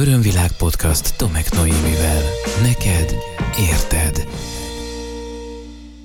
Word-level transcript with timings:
Örömvilág 0.00 0.50
podcast 0.58 1.16
Tomek 1.16 1.52
Noémivel. 1.52 2.22
Neked 2.62 3.14
érted. 3.70 4.28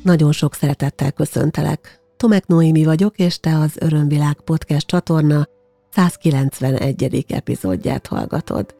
Nagyon 0.04 0.32
sok 0.32 0.54
szeretettel 0.54 1.12
köszöntelek. 1.12 2.00
Tomek 2.18 2.48
Noémi 2.48 2.84
vagyok, 2.84 3.18
és 3.18 3.40
te 3.40 3.58
az 3.58 3.76
Örömvilág 3.80 4.42
podcast 4.42 4.88
csatorna 4.88 5.48
191. 5.90 7.26
epizódját 7.28 8.08
hallgatod. 8.08 8.76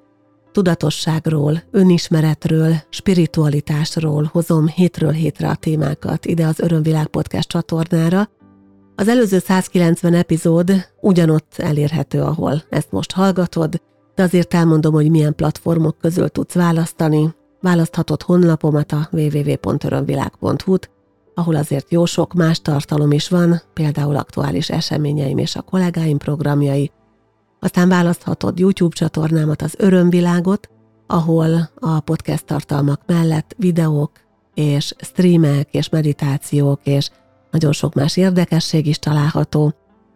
Tudatosságról, 0.52 1.64
önismeretről, 1.72 2.76
spiritualitásról 2.90 4.30
hozom 4.32 4.68
hétről 4.68 5.12
hétre 5.12 5.50
a 5.50 5.56
témákat 5.56 6.26
ide 6.26 6.46
az 6.46 6.60
Örömvilág 6.60 7.08
podcast 7.08 7.48
csatornára. 7.48 8.30
Az 8.96 9.08
előző 9.08 9.40
190 9.40 10.14
epizód 10.14 10.90
ugyanott 11.02 11.54
elérhető, 11.58 12.22
ahol 12.22 12.64
ezt 12.70 12.92
most 12.92 13.12
hallgatod, 13.12 13.82
de 14.16 14.24
azért 14.24 14.54
elmondom, 14.54 14.94
hogy 14.94 15.10
milyen 15.10 15.36
platformok 15.36 15.98
közül 16.02 16.30
tudsz 16.30 16.54
választani. 16.54 17.36
Választhatod 17.62 18.22
honlapomat 18.22 18.92
a 18.92 19.10
www.örömvilág.hu-t, 19.12 20.90
ahol 21.36 21.56
azért 21.56 21.92
jó 21.92 22.06
sok 22.06 22.34
más 22.34 22.62
tartalom 22.62 23.12
is 23.12 23.30
van, 23.30 23.62
például 23.74 24.16
aktuális 24.16 24.70
eseményeim 24.70 25.38
és 25.38 25.56
a 25.56 25.62
kollégáim 25.62 26.18
programjai. 26.18 26.92
Aztán 27.60 27.90
választhatod 27.90 28.60
YouTube 28.60 28.96
csatornámat, 28.96 29.62
az 29.62 29.76
Örömvilágot, 29.78 30.70
ahol 31.08 31.70
a 31.76 32.00
podcast 32.00 32.46
tartalmak 32.46 33.02
mellett 33.06 33.56
videók 33.58 34.12
és 34.54 34.94
streamek 35.00 35.68
és 35.72 35.90
meditációk 35.90 36.80
és 36.84 37.10
nagyon 37.52 37.72
sok 37.72 37.94
más 37.94 38.18
érdekesség 38.18 38.88
is 38.88 39.00
található, 39.00 39.74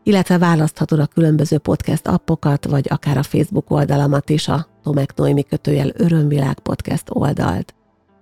illetve 0.08 0.38
választhatod 0.38 1.00
a 1.00 1.06
különböző 1.06 1.58
podcast 1.58 2.08
appokat, 2.08 2.66
vagy 2.66 2.86
akár 2.90 3.18
a 3.18 3.24
Facebook 3.24 3.72
oldalamat 3.72 4.30
is, 4.30 4.48
a 4.48 4.68
Tomek 4.84 5.16
Noémi 5.16 5.44
kötőjel 5.44 5.92
Örömvilág 5.94 6.60
podcast 6.60 7.04
oldalt. 7.10 7.74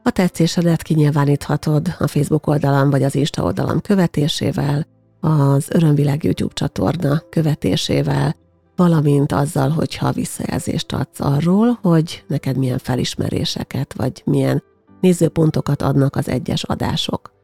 A 0.03 0.09
tetszésedet 0.09 0.81
kinyilváníthatod 0.81 1.95
a 1.99 2.07
Facebook 2.07 2.47
oldalam 2.47 2.89
vagy 2.89 3.03
az 3.03 3.15
Insta 3.15 3.43
oldalam 3.43 3.81
követésével, 3.81 4.87
az 5.19 5.67
Örömvilág 5.69 6.23
YouTube 6.23 6.53
csatorna 6.53 7.21
követésével, 7.29 8.35
valamint 8.75 9.31
azzal, 9.31 9.69
hogyha 9.69 10.11
visszajelzést 10.11 10.93
adsz 10.93 11.19
arról, 11.19 11.79
hogy 11.81 12.23
neked 12.27 12.57
milyen 12.57 12.77
felismeréseket 12.77 13.93
vagy 13.93 14.21
milyen 14.25 14.63
nézőpontokat 15.01 15.81
adnak 15.81 16.15
az 16.15 16.29
egyes 16.29 16.63
adások 16.63 17.34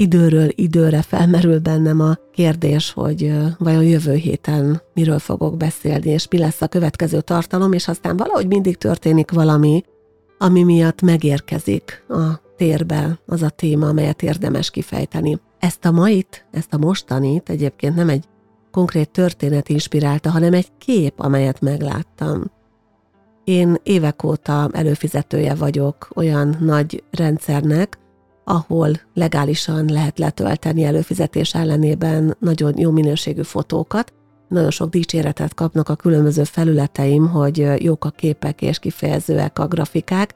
időről 0.00 0.48
időre 0.54 1.02
felmerül 1.02 1.58
bennem 1.58 2.00
a 2.00 2.18
kérdés, 2.32 2.92
hogy 2.92 3.32
vajon 3.58 3.84
jövő 3.84 4.14
héten 4.14 4.82
miről 4.94 5.18
fogok 5.18 5.56
beszélni, 5.56 6.10
és 6.10 6.26
mi 6.30 6.38
lesz 6.38 6.60
a 6.60 6.68
következő 6.68 7.20
tartalom, 7.20 7.72
és 7.72 7.88
aztán 7.88 8.16
valahogy 8.16 8.46
mindig 8.46 8.76
történik 8.76 9.30
valami, 9.30 9.82
ami 10.38 10.62
miatt 10.62 11.02
megérkezik 11.02 12.04
a 12.08 12.40
térbe 12.56 13.18
az 13.26 13.42
a 13.42 13.48
téma, 13.48 13.88
amelyet 13.88 14.22
érdemes 14.22 14.70
kifejteni. 14.70 15.40
Ezt 15.58 15.84
a 15.84 15.90
mait, 15.90 16.46
ezt 16.50 16.74
a 16.74 16.78
mostanit 16.78 17.48
egyébként 17.48 17.94
nem 17.94 18.08
egy 18.08 18.24
konkrét 18.70 19.10
történet 19.10 19.68
inspirálta, 19.68 20.30
hanem 20.30 20.52
egy 20.52 20.68
kép, 20.78 21.20
amelyet 21.20 21.60
megláttam. 21.60 22.50
Én 23.44 23.76
évek 23.82 24.22
óta 24.22 24.68
előfizetője 24.72 25.54
vagyok 25.54 26.08
olyan 26.14 26.56
nagy 26.60 27.04
rendszernek, 27.10 27.98
ahol 28.48 28.90
legálisan 29.14 29.84
lehet 29.88 30.18
letölteni 30.18 30.84
előfizetés 30.84 31.54
ellenében 31.54 32.36
nagyon 32.40 32.78
jó 32.78 32.90
minőségű 32.90 33.42
fotókat. 33.42 34.12
Nagyon 34.48 34.70
sok 34.70 34.90
dicséretet 34.90 35.54
kapnak 35.54 35.88
a 35.88 35.96
különböző 35.96 36.44
felületeim, 36.44 37.28
hogy 37.28 37.82
jók 37.82 38.04
a 38.04 38.10
képek 38.10 38.62
és 38.62 38.78
kifejezőek 38.78 39.58
a 39.58 39.66
grafikák. 39.66 40.34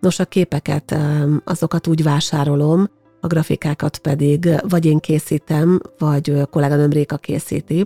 Nos, 0.00 0.18
a 0.18 0.24
képeket 0.24 0.96
azokat 1.44 1.86
úgy 1.86 2.02
vásárolom, 2.02 2.88
a 3.20 3.26
grafikákat 3.26 3.98
pedig 3.98 4.48
vagy 4.68 4.84
én 4.84 4.98
készítem, 4.98 5.80
vagy 5.98 6.48
kolléganőm 6.50 6.90
Réka 6.90 7.16
készíti, 7.16 7.84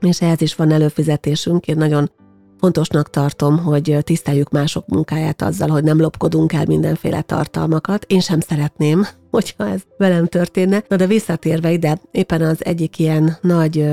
és 0.00 0.20
ehhez 0.20 0.40
is 0.40 0.54
van 0.54 0.70
előfizetésünk. 0.70 1.66
Én 1.66 1.76
nagyon 1.76 2.10
Fontosnak 2.60 3.10
tartom, 3.10 3.58
hogy 3.58 3.98
tiszteljük 4.02 4.50
mások 4.50 4.86
munkáját 4.86 5.42
azzal, 5.42 5.68
hogy 5.68 5.84
nem 5.84 6.00
lopkodunk 6.00 6.52
el 6.52 6.64
mindenféle 6.66 7.22
tartalmakat. 7.22 8.04
Én 8.08 8.20
sem 8.20 8.40
szeretném, 8.40 9.06
hogyha 9.30 9.68
ez 9.68 9.80
velem 9.98 10.26
történne. 10.26 10.84
Na 10.88 10.96
de 10.96 11.06
visszatérve 11.06 11.72
ide, 11.72 12.00
éppen 12.10 12.42
az 12.42 12.64
egyik 12.64 12.98
ilyen 12.98 13.36
nagy 13.40 13.88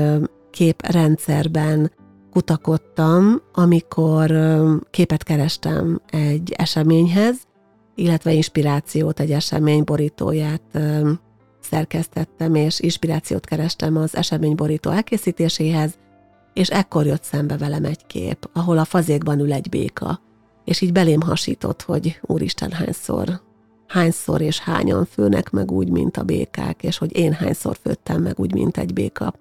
képrendszerben 0.50 1.92
kutakodtam, 2.30 3.42
amikor 3.52 4.32
képet 4.90 5.22
kerestem 5.22 6.00
egy 6.10 6.52
eseményhez, 6.56 7.36
illetve 7.94 8.32
inspirációt, 8.32 9.20
egy 9.20 9.30
esemény 9.30 9.84
borítóját 9.84 10.80
szerkesztettem, 11.60 12.54
és 12.54 12.80
inspirációt 12.80 13.44
kerestem 13.44 13.96
az 13.96 14.16
esemény 14.16 14.54
borító 14.54 14.90
elkészítéséhez, 14.90 15.98
és 16.58 16.68
ekkor 16.68 17.06
jött 17.06 17.22
szembe 17.22 17.56
velem 17.56 17.84
egy 17.84 18.06
kép, 18.06 18.48
ahol 18.52 18.78
a 18.78 18.84
fazékban 18.84 19.38
ül 19.38 19.52
egy 19.52 19.68
béka, 19.68 20.20
és 20.64 20.80
így 20.80 20.92
belém 20.92 21.20
hasított, 21.20 21.82
hogy 21.82 22.20
úristen 22.22 22.70
hányszor, 22.70 23.40
hányszor 23.86 24.40
és 24.40 24.58
hányan 24.58 25.04
főnek 25.04 25.50
meg 25.50 25.70
úgy, 25.70 25.90
mint 25.90 26.16
a 26.16 26.22
békák, 26.22 26.82
és 26.82 26.98
hogy 26.98 27.16
én 27.16 27.32
hányszor 27.32 27.76
főttem 27.82 28.22
meg 28.22 28.38
úgy, 28.38 28.54
mint 28.54 28.76
egy 28.76 28.92
béka. 28.92 29.34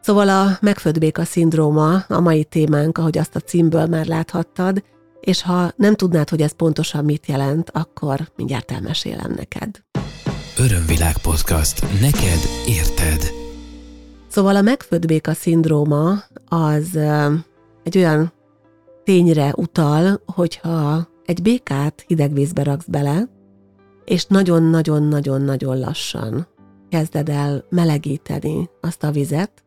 Szóval 0.00 0.28
a 0.28 0.58
megfőtt 0.60 0.98
béka 0.98 1.24
szindróma 1.24 1.94
a 2.08 2.20
mai 2.20 2.44
témánk, 2.44 2.98
ahogy 2.98 3.18
azt 3.18 3.36
a 3.36 3.40
címből 3.40 3.86
már 3.86 4.06
láthattad, 4.06 4.82
és 5.20 5.42
ha 5.42 5.72
nem 5.76 5.94
tudnád, 5.94 6.28
hogy 6.28 6.42
ez 6.42 6.52
pontosan 6.52 7.04
mit 7.04 7.26
jelent, 7.26 7.70
akkor 7.70 8.32
mindjárt 8.36 8.70
elmesélem 8.70 9.34
neked. 9.36 9.82
Örömvilág 10.58 11.18
podcast. 11.18 12.00
Neked 12.00 12.40
érted. 12.66 13.41
Szóval 14.32 14.56
a 14.56 14.60
megfőtt 14.62 15.06
béka 15.06 15.32
szindróma 15.32 16.22
az 16.48 16.96
egy 17.82 17.96
olyan 17.96 18.32
tényre 19.04 19.52
utal, 19.56 20.22
hogyha 20.26 21.08
egy 21.24 21.42
békát 21.42 22.04
hideg 22.06 22.32
vízbe 22.32 22.62
raksz 22.62 22.86
bele, 22.86 23.28
és 24.04 24.24
nagyon-nagyon-nagyon-nagyon 24.26 25.78
lassan 25.78 26.46
kezded 26.88 27.28
el 27.28 27.64
melegíteni 27.70 28.70
azt 28.80 29.04
a 29.04 29.10
vizet, 29.10 29.64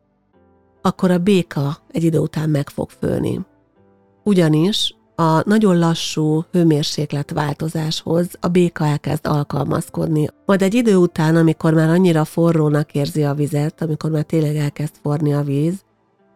akkor 0.81 1.11
a 1.11 1.17
béka 1.17 1.77
egy 1.91 2.03
idő 2.03 2.17
után 2.19 2.49
meg 2.49 2.69
fog 2.69 2.89
főni. 2.89 3.45
Ugyanis 4.23 4.95
a 5.15 5.49
nagyon 5.49 5.79
lassú 5.79 6.43
hőmérséklet 6.51 7.31
változáshoz 7.31 8.27
a 8.39 8.47
béka 8.47 8.85
elkezd 8.85 9.27
alkalmazkodni. 9.27 10.27
Majd 10.45 10.61
egy 10.61 10.73
idő 10.73 10.95
után, 10.95 11.35
amikor 11.35 11.73
már 11.73 11.89
annyira 11.89 12.25
forrónak 12.25 12.93
érzi 12.93 13.23
a 13.23 13.33
vizet, 13.33 13.81
amikor 13.81 14.11
már 14.11 14.23
tényleg 14.23 14.55
elkezd 14.55 14.93
forni 15.01 15.33
a 15.33 15.41
víz, 15.41 15.83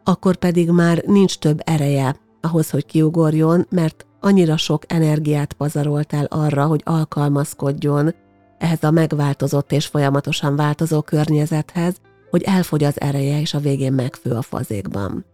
akkor 0.04 0.36
pedig 0.36 0.70
már 0.70 1.04
nincs 1.06 1.38
több 1.38 1.60
ereje 1.64 2.16
ahhoz, 2.42 2.70
hogy 2.70 2.86
kiugorjon, 2.86 3.68
mert 3.70 4.06
annyira 4.20 4.58
sok 4.58 4.84
energiát 4.88 5.54
pazarolt 5.54 6.14
el 6.14 6.26
arra, 6.26 6.66
hogy 6.66 6.82
alkalmazkodjon 6.86 8.14
ehhez 8.58 8.84
a 8.84 8.92
megváltozott 8.92 9.72
és 9.72 9.86
folyamatosan 9.86 10.56
változó 10.56 11.02
környezethez, 11.02 11.96
hogy 12.30 12.42
elfogy 12.42 12.84
az 12.84 13.02
ereje, 13.02 13.40
és 13.40 13.54
a 13.54 13.60
végén 13.60 13.94
megfő 13.94 14.32
a 14.32 14.42
fazékban. 14.42 15.26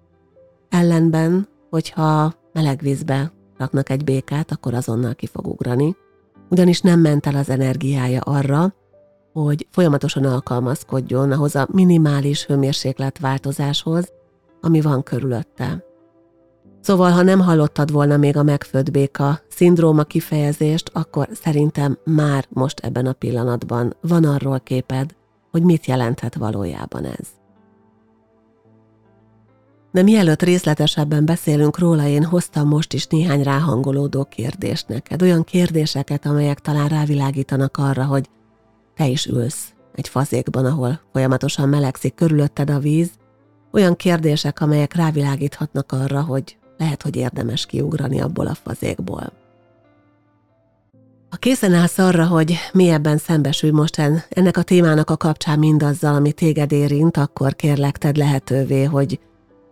Ellenben, 0.70 1.48
hogyha 1.70 2.34
meleg 2.54 2.80
vízbe 2.82 3.32
raknak 3.58 3.90
egy 3.90 4.04
békát, 4.04 4.52
akkor 4.52 4.74
azonnal 4.74 5.16
ki 5.16 5.26
fog 5.26 5.48
ugrani, 5.48 5.96
ugyanis 6.50 6.82
nem 6.82 7.00
ment 7.00 7.26
el 7.26 7.36
az 7.36 7.50
energiája 7.50 8.22
arra, 8.22 8.74
hogy 9.34 9.68
folyamatosan 9.72 10.26
alkalmazkodjon 10.26 11.32
ahhoz 11.32 11.56
a 11.56 11.68
minimális 11.72 12.46
hőmérséklet 12.46 13.20
változáshoz, 13.20 14.12
ami 14.62 14.82
van 14.82 15.04
körülötte. 15.04 15.84
Szóval, 16.82 17.12
ha 17.12 17.22
nem 17.22 17.40
hallottad 17.40 17.92
volna 17.92 18.18
még 18.18 18.38
a 18.38 18.44
megfőtt 18.44 18.92
béka 18.92 19.40
szindróma 19.50 20.04
kifejezést, 20.04 20.90
akkor 20.94 21.28
szerintem 21.32 21.98
már 22.04 22.46
most 22.50 22.80
ebben 22.80 23.06
a 23.06 23.14
pillanatban 23.14 23.96
van 24.02 24.24
arról 24.24 24.60
képed, 24.60 25.16
hogy 25.52 25.64
mit 25.64 25.86
jelenthet 25.86 26.36
valójában 26.36 27.06
ez. 27.06 27.28
De 29.96 30.04
mielőtt 30.04 30.42
részletesebben 30.42 31.26
beszélünk 31.26 31.80
róla, 31.80 32.08
én 32.08 32.24
hoztam 32.24 32.68
most 32.68 32.94
is 32.94 33.08
néhány 33.08 33.44
ráhangolódó 33.44 34.24
kérdést 34.24 34.88
neked. 34.88 35.22
Olyan 35.22 35.44
kérdéseket, 35.44 36.26
amelyek 36.26 36.60
talán 36.60 36.88
rávilágítanak 36.88 37.78
arra, 37.78 38.06
hogy 38.06 38.30
te 38.96 39.08
is 39.08 39.26
ülsz 39.26 39.74
egy 39.94 40.08
fazékban, 40.08 40.66
ahol 40.66 41.00
folyamatosan 41.12 41.70
melegszik 41.70 42.16
körülötted 42.16 42.70
a 42.70 42.80
víz. 42.80 43.10
Olyan 43.72 43.96
kérdések, 43.96 44.62
amelyek 44.62 44.94
rávilágíthatnak 44.94 45.92
arra, 45.92 46.22
hogy 46.22 46.58
lehet, 46.78 47.02
hogy 47.02 47.16
érdemes 47.16 47.66
kiugrani 47.66 48.22
abból 48.22 48.48
a 48.48 48.56
fazékból. 48.56 49.34
Ha 51.30 51.38
készen 51.38 51.74
állsz 51.74 51.98
arra, 51.98 52.28
hogy 52.28 52.56
mélyebben 52.74 53.18
szembesülj 53.18 53.72
most 53.72 54.02
ennek 54.30 54.58
a 54.58 54.64
témának 54.64 55.10
a 55.10 55.18
kapcsán 55.18 55.60
mindazzal, 55.60 56.16
ami 56.16 56.32
téged 56.32 56.72
érint, 56.72 57.18
akkor 57.18 57.56
kérlek, 57.56 57.98
tedd 57.98 58.18
lehetővé, 58.18 58.84
hogy 58.84 59.20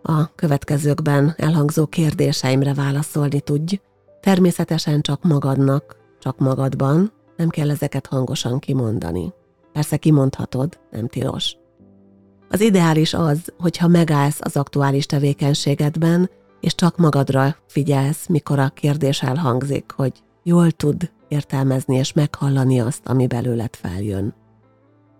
a 0.06 0.34
következőkben 0.34 1.34
elhangzó 1.36 1.86
kérdéseimre 1.86 2.74
válaszolni 2.74 3.40
tudj. 3.40 3.80
Természetesen 4.20 5.00
csak 5.00 5.22
magadnak, 5.22 5.96
csak 6.18 6.38
magadban, 6.38 7.12
nem 7.36 7.48
kell 7.48 7.70
ezeket 7.70 8.06
hangosan 8.06 8.58
kimondani. 8.58 9.32
Persze 9.72 9.96
kimondhatod, 9.96 10.78
nem 10.90 11.08
tilos. 11.08 11.56
Az 12.48 12.60
ideális 12.60 13.14
az, 13.14 13.52
hogyha 13.58 13.88
megállsz 13.88 14.38
az 14.40 14.56
aktuális 14.56 15.06
tevékenységedben, 15.06 16.30
és 16.60 16.74
csak 16.74 16.96
magadra 16.96 17.56
figyelsz, 17.66 18.26
mikor 18.26 18.58
a 18.58 18.68
kérdés 18.68 19.22
elhangzik, 19.22 19.92
hogy 19.96 20.12
jól 20.42 20.70
tud 20.70 21.10
értelmezni 21.28 21.96
és 21.96 22.12
meghallani 22.12 22.80
azt, 22.80 23.06
ami 23.06 23.26
belőled 23.26 23.76
feljön. 23.76 24.34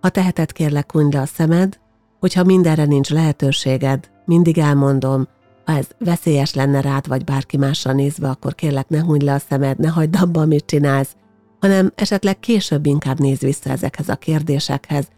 Ha 0.00 0.08
teheted, 0.08 0.52
kérlek, 0.52 0.92
hunyd 0.92 1.12
le 1.14 1.20
a 1.20 1.26
szemed, 1.26 1.80
hogyha 2.24 2.44
mindenre 2.44 2.84
nincs 2.84 3.10
lehetőséged, 3.10 4.10
mindig 4.24 4.58
elmondom, 4.58 5.28
ha 5.64 5.76
ez 5.76 5.86
veszélyes 5.98 6.54
lenne 6.54 6.80
rád 6.80 7.08
vagy 7.08 7.24
bárki 7.24 7.56
másra 7.56 7.92
nézve, 7.92 8.28
akkor 8.28 8.54
kérlek 8.54 8.88
ne 8.88 9.00
hunyd 9.00 9.22
le 9.22 9.32
a 9.32 9.38
szemed, 9.38 9.78
ne 9.78 9.88
hagyd 9.88 10.16
abba, 10.20 10.40
amit 10.40 10.66
csinálsz, 10.66 11.16
hanem 11.60 11.92
esetleg 11.94 12.40
később 12.40 12.86
inkább 12.86 13.18
néz 13.18 13.38
vissza 13.38 13.70
ezekhez 13.70 14.08
a 14.08 14.16
kérdésekhez, 14.16 15.08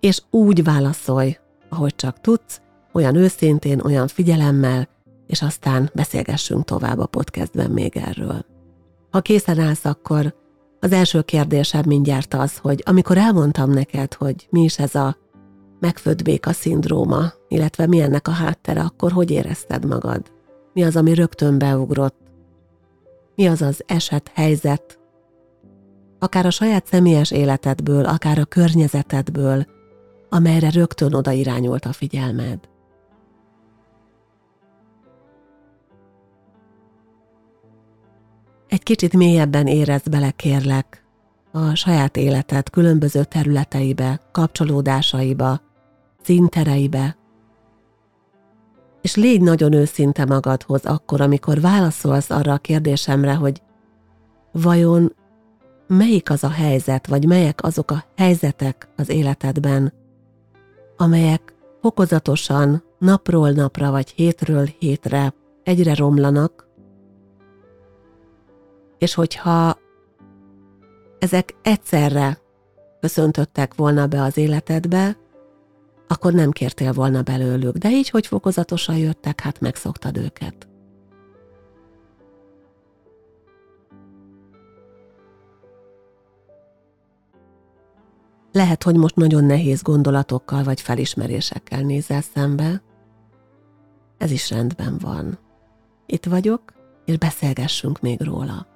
és 0.00 0.22
úgy 0.30 0.64
válaszolj, 0.64 1.38
ahogy 1.68 1.94
csak 1.94 2.20
tudsz, 2.20 2.60
olyan 2.92 3.14
őszintén, 3.14 3.80
olyan 3.80 4.08
figyelemmel, 4.08 4.88
és 5.26 5.42
aztán 5.42 5.90
beszélgessünk 5.94 6.64
tovább 6.64 6.98
a 6.98 7.06
podcastben 7.06 7.70
még 7.70 7.96
erről. 7.96 8.44
Ha 9.10 9.20
készen 9.20 9.58
állsz, 9.58 9.84
akkor 9.84 10.34
az 10.80 10.92
első 10.92 11.20
kérdésem 11.20 11.82
mindjárt 11.86 12.34
az, 12.34 12.56
hogy 12.56 12.82
amikor 12.86 13.18
elmondtam 13.18 13.70
neked, 13.70 14.14
hogy 14.14 14.46
mi 14.50 14.62
is 14.62 14.78
ez 14.78 14.94
a 14.94 15.20
megfőtt 15.82 16.22
béka 16.22 16.52
szindróma, 16.52 17.32
illetve 17.48 17.86
mi 17.86 18.00
ennek 18.00 18.28
a 18.28 18.30
háttere, 18.30 18.80
akkor 18.80 19.12
hogy 19.12 19.30
érezted 19.30 19.86
magad? 19.86 20.32
Mi 20.72 20.84
az, 20.84 20.96
ami 20.96 21.14
rögtön 21.14 21.58
beugrott? 21.58 22.20
Mi 23.34 23.46
az 23.46 23.62
az 23.62 23.82
eset, 23.86 24.30
helyzet, 24.34 24.98
akár 26.18 26.46
a 26.46 26.50
saját 26.50 26.86
személyes 26.86 27.30
életedből, 27.30 28.04
akár 28.04 28.38
a 28.38 28.44
környezetedből, 28.44 29.66
amelyre 30.28 30.70
rögtön 30.70 31.14
oda 31.14 31.30
irányult 31.30 31.84
a 31.84 31.92
figyelmed. 31.92 32.58
Egy 38.68 38.82
kicsit 38.82 39.16
mélyebben 39.16 39.66
érezd 39.66 40.10
bele, 40.10 40.30
kérlek, 40.30 41.04
a 41.50 41.74
saját 41.74 42.16
életed 42.16 42.70
különböző 42.70 43.24
területeibe, 43.24 44.20
kapcsolódásaiba, 44.32 45.60
színtereibe, 46.22 47.16
és 49.02 49.16
légy 49.16 49.40
nagyon 49.40 49.72
őszinte 49.72 50.24
magadhoz 50.24 50.84
akkor, 50.84 51.20
amikor 51.20 51.60
válaszolsz 51.60 52.30
arra 52.30 52.52
a 52.52 52.58
kérdésemre, 52.58 53.34
hogy 53.34 53.62
vajon 54.52 55.14
melyik 55.86 56.30
az 56.30 56.44
a 56.44 56.50
helyzet, 56.50 57.06
vagy 57.06 57.26
melyek 57.26 57.62
azok 57.62 57.90
a 57.90 58.04
helyzetek 58.16 58.88
az 58.96 59.08
életedben, 59.08 59.92
amelyek 60.96 61.54
fokozatosan 61.80 62.82
napról 62.98 63.50
napra, 63.50 63.90
vagy 63.90 64.10
hétről 64.10 64.68
hétre 64.78 65.34
egyre 65.62 65.94
romlanak, 65.94 66.68
és 68.98 69.14
hogyha 69.14 69.78
ezek 71.18 71.54
egyszerre 71.62 72.38
köszöntöttek 73.00 73.74
volna 73.74 74.06
be 74.06 74.22
az 74.22 74.36
életedbe, 74.36 75.16
akkor 76.12 76.32
nem 76.32 76.50
kértél 76.50 76.92
volna 76.92 77.22
belőlük, 77.22 77.76
de 77.76 77.90
így, 77.90 78.10
hogy 78.10 78.26
fokozatosan 78.26 78.96
jöttek, 78.96 79.40
hát 79.40 79.60
megszoktad 79.60 80.16
őket. 80.16 80.66
Lehet, 88.52 88.82
hogy 88.82 88.96
most 88.96 89.16
nagyon 89.16 89.44
nehéz 89.44 89.82
gondolatokkal 89.82 90.62
vagy 90.62 90.80
felismerésekkel 90.80 91.80
nézel 91.80 92.20
szembe. 92.34 92.82
Ez 94.18 94.30
is 94.30 94.50
rendben 94.50 94.98
van. 94.98 95.38
Itt 96.06 96.24
vagyok, 96.24 96.62
és 97.04 97.18
beszélgessünk 97.18 98.00
még 98.00 98.20
róla. 98.20 98.66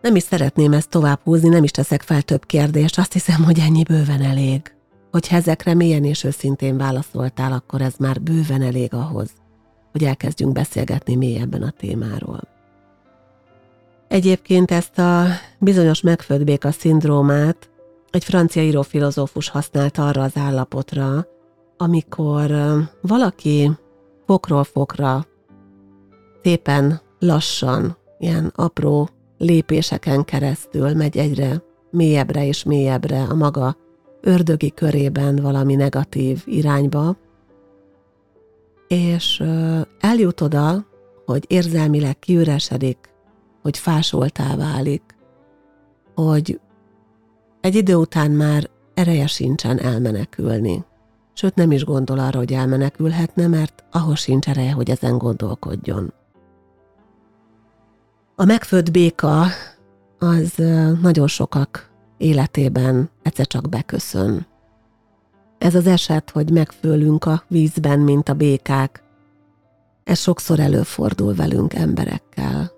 Nem 0.00 0.16
is 0.16 0.22
szeretném 0.22 0.72
ezt 0.72 0.90
tovább 0.90 1.20
húzni, 1.22 1.48
nem 1.48 1.64
is 1.64 1.70
teszek 1.70 2.02
fel 2.02 2.22
több 2.22 2.46
kérdést, 2.46 2.98
azt 2.98 3.12
hiszem, 3.12 3.44
hogy 3.44 3.58
ennyi 3.58 3.82
bőven 3.82 4.22
elég. 4.22 4.75
Hogyha 5.16 5.36
ezekre 5.36 5.74
mélyen 5.74 6.04
és 6.04 6.24
őszintén 6.24 6.76
válaszoltál, 6.76 7.52
akkor 7.52 7.80
ez 7.80 7.94
már 7.98 8.22
bőven 8.22 8.62
elég 8.62 8.94
ahhoz, 8.94 9.30
hogy 9.92 10.04
elkezdjünk 10.04 10.52
beszélgetni 10.52 11.14
mélyebben 11.14 11.62
a 11.62 11.70
témáról. 11.70 12.40
Egyébként 14.08 14.70
ezt 14.70 14.98
a 14.98 15.24
bizonyos 15.58 16.00
megföldbéka 16.00 16.70
szindrómát 16.70 17.70
egy 18.10 18.24
francia 18.24 18.62
írófilozófus 18.62 19.48
használta 19.48 20.06
arra 20.06 20.22
az 20.22 20.36
állapotra, 20.36 21.26
amikor 21.76 22.50
valaki 23.00 23.70
fokról 24.26 24.64
fokra 24.64 25.26
szépen 26.42 27.00
lassan, 27.18 27.96
ilyen 28.18 28.52
apró 28.54 29.08
lépéseken 29.38 30.24
keresztül 30.24 30.94
megy 30.94 31.16
egyre 31.16 31.62
mélyebbre 31.90 32.46
és 32.46 32.62
mélyebbre 32.62 33.22
a 33.22 33.34
maga 33.34 33.76
ördögi 34.20 34.70
körében 34.70 35.36
valami 35.36 35.74
negatív 35.74 36.42
irányba, 36.44 37.16
és 38.88 39.42
eljut 40.00 40.40
oda, 40.40 40.86
hogy 41.26 41.44
érzelmileg 41.46 42.18
kiüresedik, 42.18 42.98
hogy 43.62 43.78
fásoltá 43.78 44.56
válik, 44.56 45.02
hogy 46.14 46.60
egy 47.60 47.74
idő 47.74 47.94
után 47.94 48.30
már 48.30 48.70
ereje 48.94 49.26
sincsen 49.26 49.78
elmenekülni. 49.78 50.84
Sőt, 51.32 51.54
nem 51.54 51.70
is 51.70 51.84
gondol 51.84 52.18
arra, 52.18 52.38
hogy 52.38 52.52
elmenekülhetne, 52.52 53.46
mert 53.46 53.84
ahhoz 53.90 54.18
sincs 54.18 54.48
ereje, 54.48 54.72
hogy 54.72 54.90
ezen 54.90 55.18
gondolkodjon. 55.18 56.12
A 58.36 58.44
megfőtt 58.44 58.90
béka 58.90 59.46
az 60.18 60.54
nagyon 61.02 61.26
sokak 61.26 61.90
életében 62.16 63.10
egyszer 63.22 63.46
csak 63.46 63.68
beköszön. 63.68 64.46
Ez 65.58 65.74
az 65.74 65.86
eset, 65.86 66.30
hogy 66.30 66.50
megfőlünk 66.50 67.24
a 67.24 67.42
vízben, 67.48 67.98
mint 67.98 68.28
a 68.28 68.34
békák, 68.34 69.02
ez 70.04 70.18
sokszor 70.18 70.60
előfordul 70.60 71.34
velünk 71.34 71.74
emberekkel. 71.74 72.72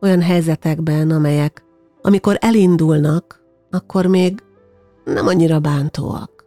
Olyan 0.00 0.22
helyzetekben, 0.22 1.10
amelyek, 1.10 1.64
amikor 2.02 2.38
elindulnak, 2.40 3.42
akkor 3.70 4.06
még 4.06 4.42
nem 5.04 5.26
annyira 5.26 5.60
bántóak. 5.60 6.44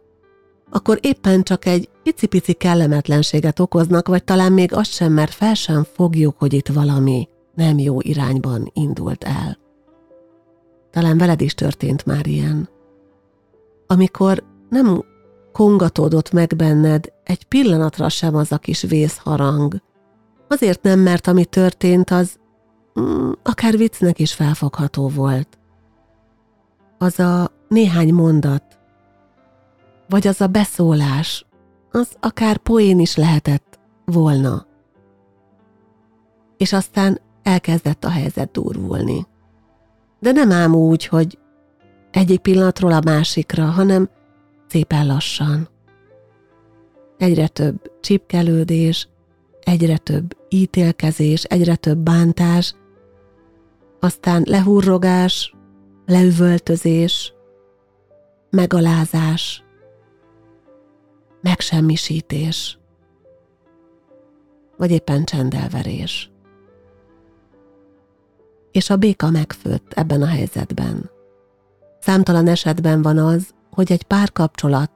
Akkor 0.70 0.98
éppen 1.02 1.42
csak 1.42 1.66
egy 1.66 1.88
icipici 2.02 2.52
kellemetlenséget 2.52 3.58
okoznak, 3.58 4.08
vagy 4.08 4.24
talán 4.24 4.52
még 4.52 4.72
azt 4.72 4.90
sem, 4.92 5.12
mert 5.12 5.34
fel 5.34 5.54
sem 5.54 5.86
fogjuk, 5.94 6.38
hogy 6.38 6.52
itt 6.52 6.68
valami 6.68 7.28
nem 7.54 7.78
jó 7.78 8.00
irányban 8.00 8.70
indult 8.72 9.24
el. 9.24 9.58
Talán 10.90 11.18
veled 11.18 11.40
is 11.40 11.54
történt 11.54 12.06
már 12.06 12.26
ilyen. 12.26 12.68
Amikor 13.86 14.44
nem 14.68 15.04
kongatódott 15.52 16.32
meg 16.32 16.54
benned 16.56 17.12
egy 17.24 17.44
pillanatra 17.44 18.08
sem 18.08 18.34
az 18.34 18.52
a 18.52 18.58
kis 18.58 18.82
vészharang. 18.82 19.82
Azért 20.48 20.82
nem, 20.82 21.00
mert 21.00 21.26
ami 21.26 21.44
történt, 21.44 22.10
az 22.10 22.38
mm, 23.00 23.30
akár 23.42 23.76
viccnek 23.76 24.18
is 24.18 24.34
felfogható 24.34 25.08
volt 25.08 25.58
az 26.98 27.18
a 27.18 27.50
néhány 27.68 28.14
mondat, 28.14 28.78
vagy 30.08 30.26
az 30.26 30.40
a 30.40 30.46
beszólás, 30.46 31.46
az 31.90 32.08
akár 32.20 32.56
poén 32.56 32.98
is 32.98 33.16
lehetett 33.16 33.78
volna. 34.04 34.66
És 36.56 36.72
aztán 36.72 37.20
elkezdett 37.42 38.04
a 38.04 38.10
helyzet 38.10 38.50
durvulni. 38.50 39.26
De 40.20 40.32
nem 40.32 40.52
ám 40.52 40.74
úgy, 40.74 41.06
hogy 41.06 41.38
egyik 42.10 42.40
pillanatról 42.40 42.92
a 42.92 43.00
másikra, 43.04 43.64
hanem 43.64 44.10
szépen 44.66 45.06
lassan. 45.06 45.68
Egyre 47.18 47.48
több 47.48 47.92
csipkelődés, 48.00 49.08
egyre 49.60 49.98
több 49.98 50.36
ítélkezés, 50.48 51.44
egyre 51.44 51.76
több 51.76 51.98
bántás, 51.98 52.74
aztán 54.00 54.42
lehurrogás, 54.46 55.54
leüvöltözés, 56.06 57.32
megalázás, 58.50 59.64
megsemmisítés, 61.40 62.78
vagy 64.76 64.90
éppen 64.90 65.24
csendelverés. 65.24 66.30
És 68.78 68.90
a 68.90 68.96
béka 68.96 69.30
megfőtt 69.30 69.92
ebben 69.92 70.22
a 70.22 70.26
helyzetben. 70.26 71.10
Számtalan 72.00 72.46
esetben 72.46 73.02
van 73.02 73.18
az, 73.18 73.50
hogy 73.70 73.92
egy 73.92 74.02
párkapcsolat, 74.02 74.90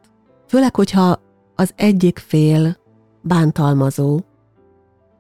főleg, 0.49 0.75
hogyha 0.75 1.21
az 1.55 1.73
egyik 1.77 2.19
fél 2.19 2.77
bántalmazó, 3.23 4.21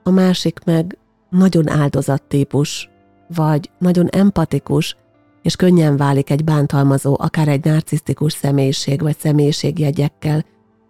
a 0.03 0.11
másik 0.11 0.59
meg 0.65 0.99
nagyon 1.31 1.69
áldozattípus, 1.69 2.91
vagy 3.35 3.71
nagyon 3.79 4.09
empatikus, 4.09 4.97
és 5.43 5.57
könnyen 5.57 5.97
válik 5.97 6.31
egy 6.31 6.45
bántalmazó, 6.45 7.17
akár 7.19 7.49
egy 7.49 7.65
narcisztikus 7.65 8.33
személyiség 8.33 9.01
vagy 9.01 9.19
személyiségjegyekkel, 9.19 10.45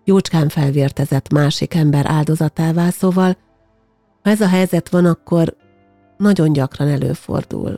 jócskán 0.05 0.49
felvértezett 0.49 1.33
másik 1.33 1.75
ember 1.75 2.07
áldozatává, 2.07 2.91
szóval 2.91 3.37
ha 4.23 4.31
ez 4.31 4.41
a 4.41 4.49
helyzet 4.49 4.88
van, 4.88 5.05
akkor 5.05 5.57
nagyon 6.23 6.52
gyakran 6.52 6.88
előfordul, 6.88 7.76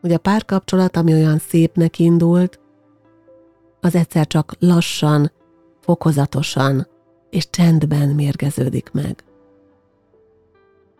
hogy 0.00 0.12
a 0.12 0.18
párkapcsolat, 0.18 0.96
ami 0.96 1.12
olyan 1.12 1.38
szépnek 1.38 1.98
indult, 1.98 2.60
az 3.80 3.94
egyszer 3.94 4.26
csak 4.26 4.54
lassan, 4.58 5.32
fokozatosan 5.80 6.86
és 7.30 7.50
csendben 7.50 8.08
mérgeződik 8.08 8.90
meg. 8.92 9.24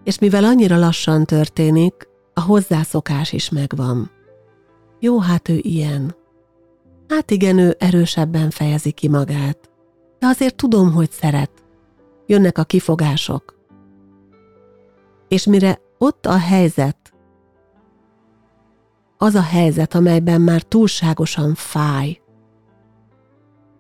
És 0.05 0.19
mivel 0.19 0.45
annyira 0.45 0.79
lassan 0.79 1.25
történik, 1.25 2.09
a 2.35 2.41
hozzászokás 2.41 3.33
is 3.33 3.51
megvan. 3.51 4.11
Jó, 5.01 5.19
hát 5.19 5.49
ő 5.49 5.59
ilyen. 5.63 6.15
Hát 7.09 7.31
igen, 7.31 7.59
ő 7.59 7.77
erősebben 7.79 8.51
fejezi 8.51 8.91
ki 8.91 9.09
magát. 9.09 9.71
De 10.19 10.27
azért 10.27 10.57
tudom, 10.57 10.93
hogy 10.93 11.11
szeret. 11.11 11.51
Jönnek 12.27 12.59
a 12.59 12.65
kifogások. 12.65 13.57
És 15.29 15.47
mire 15.47 15.81
ott 15.99 16.27
a 16.27 16.39
helyzet, 16.39 17.13
az 19.17 19.35
a 19.35 19.43
helyzet, 19.43 19.95
amelyben 19.95 20.41
már 20.41 20.63
túlságosan 20.63 21.55
fáj, 21.55 22.21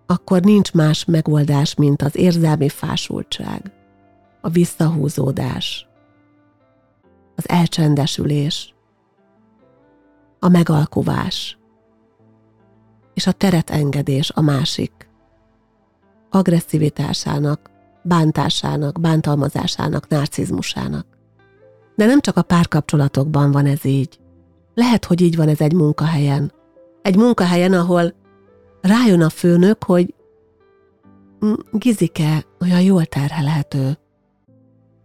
akkor 0.06 0.42
nincs 0.42 0.72
más 0.72 1.04
megoldás, 1.04 1.74
mint 1.74 2.02
az 2.02 2.16
érzelmi 2.16 2.68
fásultság, 2.68 3.72
a 4.40 4.48
visszahúzódás, 4.48 5.88
az 7.36 7.48
elcsendesülés, 7.48 8.74
a 10.38 10.48
megalkuvás 10.48 11.58
és 13.14 13.26
a 13.26 13.32
teret 13.32 13.70
engedés 13.70 14.30
a 14.30 14.40
másik 14.40 15.10
agresszivitásának, 16.30 17.70
bántásának, 18.02 19.00
bántalmazásának, 19.00 20.08
narcizmusának. 20.08 21.17
De 21.98 22.06
nem 22.06 22.20
csak 22.20 22.36
a 22.36 22.42
párkapcsolatokban 22.42 23.50
van 23.50 23.66
ez 23.66 23.84
így. 23.84 24.18
Lehet, 24.74 25.04
hogy 25.04 25.20
így 25.20 25.36
van 25.36 25.48
ez 25.48 25.60
egy 25.60 25.72
munkahelyen. 25.72 26.52
Egy 27.02 27.16
munkahelyen, 27.16 27.72
ahol 27.72 28.14
rájön 28.80 29.22
a 29.22 29.28
főnök, 29.28 29.84
hogy 29.84 30.14
mm, 31.44 31.52
Gizike 31.72 32.44
olyan 32.60 32.80
jól 32.80 33.04
terhelhető. 33.04 33.98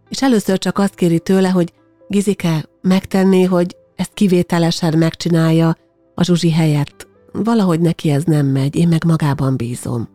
És 0.08 0.22
először 0.22 0.58
csak 0.58 0.78
azt 0.78 0.94
kéri 0.94 1.20
tőle, 1.20 1.48
hogy 1.48 1.72
Gizike 2.08 2.64
megtenné, 2.82 3.42
hogy 3.42 3.76
ezt 3.96 4.14
kivételesen 4.14 4.98
megcsinálja 4.98 5.76
a 6.14 6.24
Zsuzsi 6.24 6.52
helyett. 6.52 7.08
Valahogy 7.32 7.80
neki 7.80 8.10
ez 8.10 8.24
nem 8.24 8.46
megy, 8.46 8.76
én 8.76 8.88
meg 8.88 9.04
magában 9.04 9.56
bízom. 9.56 10.08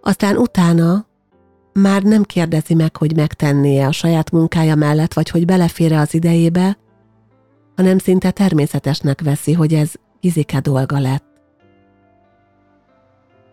Aztán 0.00 0.36
utána 0.36 1.06
már 1.72 2.02
nem 2.02 2.22
kérdezi 2.22 2.74
meg, 2.74 2.96
hogy 2.96 3.16
megtennie 3.16 3.86
a 3.86 3.92
saját 3.92 4.30
munkája 4.30 4.74
mellett, 4.74 5.12
vagy 5.12 5.30
hogy 5.30 5.44
belefére 5.44 5.98
az 5.98 6.14
idejébe, 6.14 6.78
hanem 7.76 7.98
szinte 7.98 8.30
természetesnek 8.30 9.20
veszi, 9.20 9.52
hogy 9.52 9.74
ez 9.74 9.92
Gizike 10.20 10.60
dolga 10.60 10.98
lett. 10.98 11.24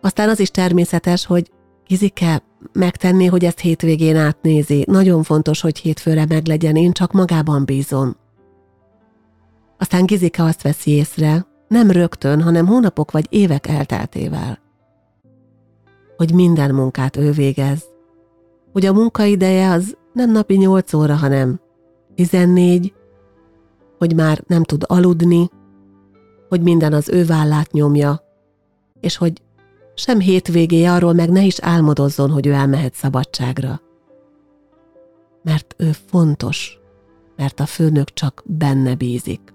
Aztán 0.00 0.28
az 0.28 0.40
is 0.40 0.50
természetes, 0.50 1.26
hogy 1.26 1.50
Gizike 1.86 2.42
megtenné, 2.72 3.26
hogy 3.26 3.44
ezt 3.44 3.58
hétvégén 3.60 4.16
átnézi. 4.16 4.84
Nagyon 4.86 5.22
fontos, 5.22 5.60
hogy 5.60 5.78
hétfőre 5.78 6.26
meglegyen, 6.28 6.76
én 6.76 6.92
csak 6.92 7.12
magában 7.12 7.64
bízom. 7.64 8.16
Aztán 9.78 10.06
Gizike 10.06 10.42
azt 10.42 10.62
veszi 10.62 10.90
észre, 10.90 11.46
nem 11.68 11.90
rögtön, 11.90 12.42
hanem 12.42 12.66
hónapok 12.66 13.10
vagy 13.10 13.26
évek 13.28 13.66
elteltével, 13.66 14.58
hogy 16.16 16.34
minden 16.34 16.74
munkát 16.74 17.16
ő 17.16 17.30
végez, 17.30 17.89
hogy 18.72 18.86
a 18.86 18.92
munkaideje 18.92 19.70
az 19.70 19.96
nem 20.12 20.30
napi 20.30 20.56
8 20.56 20.92
óra, 20.92 21.14
hanem 21.14 21.60
14, 22.14 22.94
hogy 23.98 24.14
már 24.14 24.42
nem 24.46 24.62
tud 24.62 24.84
aludni, 24.86 25.48
hogy 26.48 26.62
minden 26.62 26.92
az 26.92 27.08
ő 27.08 27.24
vállát 27.24 27.72
nyomja, 27.72 28.22
és 29.00 29.16
hogy 29.16 29.42
sem 29.94 30.20
hétvégéje 30.20 30.92
arról 30.92 31.12
meg 31.12 31.30
ne 31.30 31.42
is 31.42 31.58
álmodozzon, 31.60 32.30
hogy 32.30 32.46
ő 32.46 32.52
elmehet 32.52 32.94
szabadságra. 32.94 33.80
Mert 35.42 35.74
ő 35.78 35.90
fontos, 36.06 36.78
mert 37.36 37.60
a 37.60 37.66
főnök 37.66 38.12
csak 38.12 38.42
benne 38.46 38.94
bízik. 38.94 39.54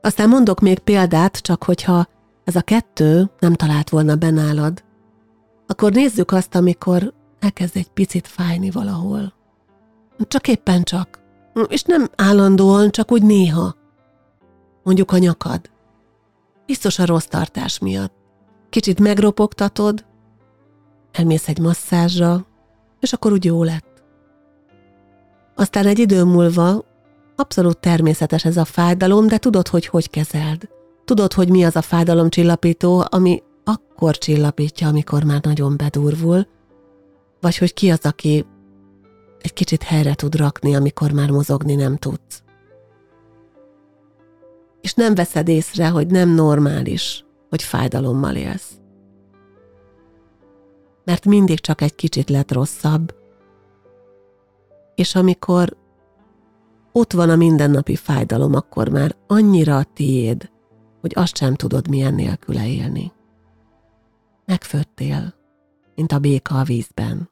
Aztán 0.00 0.28
mondok 0.28 0.60
még 0.60 0.78
példát, 0.78 1.36
csak 1.36 1.64
hogyha 1.64 2.06
ez 2.44 2.56
a 2.56 2.60
kettő 2.60 3.30
nem 3.38 3.54
talált 3.54 3.88
volna 3.88 4.16
benálad, 4.16 4.84
akkor 5.66 5.92
nézzük 5.92 6.32
azt, 6.32 6.54
amikor 6.54 7.12
elkezd 7.38 7.76
egy 7.76 7.88
picit 7.88 8.26
fájni 8.26 8.70
valahol. 8.70 9.32
Csak 10.28 10.48
éppen 10.48 10.82
csak. 10.82 11.22
És 11.68 11.82
nem 11.82 12.08
állandóan, 12.16 12.90
csak 12.90 13.12
úgy 13.12 13.22
néha. 13.22 13.74
Mondjuk 14.82 15.12
a 15.12 15.18
nyakad. 15.18 15.70
Biztos 16.66 16.98
a 16.98 17.06
rossz 17.06 17.24
tartás 17.24 17.78
miatt. 17.78 18.12
Kicsit 18.70 19.00
megropogtatod, 19.00 20.04
elmész 21.12 21.48
egy 21.48 21.58
masszázsra, 21.58 22.46
és 23.00 23.12
akkor 23.12 23.32
úgy 23.32 23.44
jó 23.44 23.62
lett. 23.62 24.02
Aztán 25.54 25.86
egy 25.86 25.98
idő 25.98 26.24
múlva 26.24 26.84
abszolút 27.36 27.78
természetes 27.78 28.44
ez 28.44 28.56
a 28.56 28.64
fájdalom, 28.64 29.26
de 29.26 29.38
tudod, 29.38 29.68
hogy 29.68 29.86
hogy 29.86 30.10
kezeld. 30.10 30.68
Tudod, 31.04 31.32
hogy 31.32 31.48
mi 31.48 31.64
az 31.64 31.76
a 31.76 31.82
fájdalomcsillapító, 31.82 33.04
ami 33.08 33.42
akkor 33.94 34.18
csillapítja, 34.18 34.88
amikor 34.88 35.24
már 35.24 35.40
nagyon 35.42 35.76
bedurvul, 35.76 36.46
vagy 37.40 37.56
hogy 37.56 37.74
ki 37.74 37.90
az, 37.90 38.00
aki 38.02 38.46
egy 39.40 39.52
kicsit 39.52 39.82
helyre 39.82 40.14
tud 40.14 40.34
rakni, 40.34 40.74
amikor 40.74 41.10
már 41.10 41.30
mozogni 41.30 41.74
nem 41.74 41.96
tudsz. 41.96 42.42
És 44.80 44.94
nem 44.94 45.14
veszed 45.14 45.48
észre, 45.48 45.88
hogy 45.88 46.06
nem 46.06 46.28
normális, 46.28 47.24
hogy 47.48 47.62
fájdalommal 47.62 48.34
élsz. 48.34 48.72
Mert 51.04 51.24
mindig 51.24 51.60
csak 51.60 51.80
egy 51.80 51.94
kicsit 51.94 52.30
lett 52.30 52.52
rosszabb, 52.52 53.14
és 54.94 55.14
amikor 55.14 55.76
ott 56.92 57.12
van 57.12 57.30
a 57.30 57.36
mindennapi 57.36 57.96
fájdalom, 57.96 58.54
akkor 58.54 58.88
már 58.88 59.16
annyira 59.26 59.76
a 59.76 59.86
tiéd, 59.94 60.50
hogy 61.00 61.12
azt 61.14 61.36
sem 61.36 61.54
tudod 61.54 61.88
milyen 61.88 62.14
nélküle 62.14 62.68
élni. 62.68 63.12
Megfőttél, 64.46 65.34
mint 65.94 66.12
a 66.12 66.18
béka 66.18 66.58
a 66.58 66.62
vízben. 66.62 67.30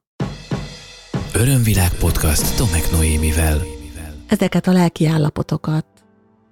Örömvilág 1.35 1.95
podcast 1.99 2.57
Tomek 2.57 2.91
Noémivel. 2.91 3.61
Ezeket 4.27 4.67
a 4.67 4.73
lelki 4.73 5.07
állapotokat, 5.07 5.87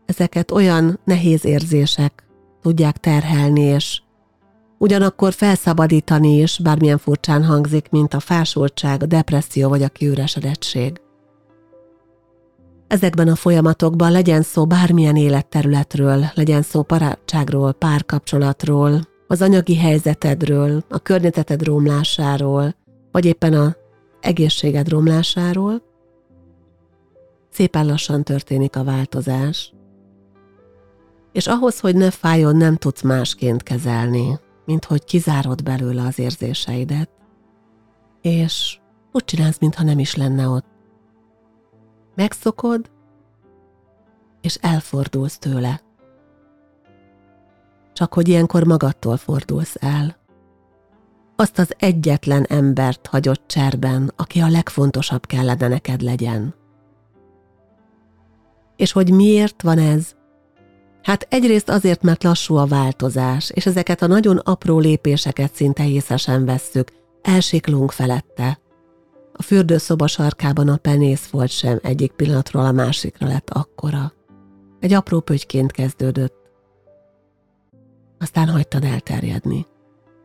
ezeket 0.06 0.50
olyan 0.50 1.00
nehéz 1.04 1.44
érzések 1.44 2.24
tudják 2.62 2.96
terhelni, 2.96 3.60
és 3.60 4.00
ugyanakkor 4.78 5.32
felszabadítani 5.32 6.36
is, 6.36 6.58
bármilyen 6.58 6.98
furcsán 6.98 7.44
hangzik, 7.44 7.90
mint 7.90 8.14
a 8.14 8.20
fásultság, 8.20 9.02
a 9.02 9.06
depresszió 9.06 9.68
vagy 9.68 9.82
a 9.82 9.88
kiüresedettség. 9.88 11.00
Ezekben 12.86 13.28
a 13.28 13.34
folyamatokban 13.34 14.12
legyen 14.12 14.42
szó 14.42 14.66
bármilyen 14.66 15.16
életterületről, 15.16 16.24
legyen 16.34 16.62
szó 16.62 16.82
barátságról, 16.82 17.72
párkapcsolatról, 17.72 19.08
az 19.30 19.42
anyagi 19.42 19.76
helyzetedről, 19.76 20.84
a 20.88 20.98
környezeted 20.98 21.62
romlásáról, 21.62 22.74
vagy 23.12 23.24
éppen 23.24 23.52
a 23.52 23.76
egészséged 24.20 24.88
romlásáról, 24.88 25.82
szépen 27.50 27.86
lassan 27.86 28.24
történik 28.24 28.76
a 28.76 28.84
változás. 28.84 29.72
És 31.32 31.46
ahhoz, 31.46 31.80
hogy 31.80 31.96
ne 31.96 32.10
fájjon, 32.10 32.56
nem 32.56 32.76
tudsz 32.76 33.02
másként 33.02 33.62
kezelni, 33.62 34.38
mint 34.64 34.84
hogy 34.84 35.04
kizárod 35.04 35.62
belőle 35.62 36.02
az 36.02 36.18
érzéseidet, 36.18 37.10
és 38.20 38.78
úgy 39.12 39.24
csinálsz, 39.24 39.58
mintha 39.58 39.82
nem 39.82 39.98
is 39.98 40.14
lenne 40.14 40.48
ott. 40.48 40.66
Megszokod, 42.14 42.90
és 44.40 44.54
elfordulsz 44.54 45.38
tőle. 45.38 45.80
Csak 48.00 48.14
hogy 48.14 48.28
ilyenkor 48.28 48.64
magadtól 48.64 49.16
fordulsz 49.16 49.76
el. 49.80 50.16
Azt 51.36 51.58
az 51.58 51.74
egyetlen 51.78 52.44
embert 52.48 53.06
hagyott 53.06 53.42
cserben, 53.46 54.12
aki 54.16 54.40
a 54.40 54.48
legfontosabb 54.48 55.26
kellene 55.26 55.68
neked 55.68 56.00
legyen. 56.00 56.54
És 58.76 58.92
hogy 58.92 59.12
miért 59.12 59.62
van 59.62 59.78
ez? 59.78 60.14
Hát 61.02 61.26
egyrészt 61.30 61.68
azért, 61.68 62.02
mert 62.02 62.22
lassú 62.22 62.54
a 62.54 62.66
változás, 62.66 63.50
és 63.50 63.66
ezeket 63.66 64.02
a 64.02 64.06
nagyon 64.06 64.36
apró 64.36 64.78
lépéseket 64.78 65.54
szinte 65.54 65.88
észre 65.88 66.16
sem 66.16 66.44
vesszük, 66.44 66.88
elsiklunk 67.22 67.90
felette. 67.92 68.60
A 69.32 69.42
fürdőszoba 69.42 70.06
sarkában 70.06 70.68
a 70.68 70.76
penész 70.76 71.26
volt 71.26 71.50
sem 71.50 71.78
egyik 71.82 72.12
pillanatról 72.12 72.64
a 72.64 72.72
másikra 72.72 73.26
lett 73.26 73.50
akkora. 73.50 74.12
Egy 74.78 74.92
apró 74.92 75.20
pötyként 75.20 75.72
kezdődött. 75.72 76.39
Aztán 78.20 78.48
hagytad 78.48 78.84
elterjedni. 78.84 79.66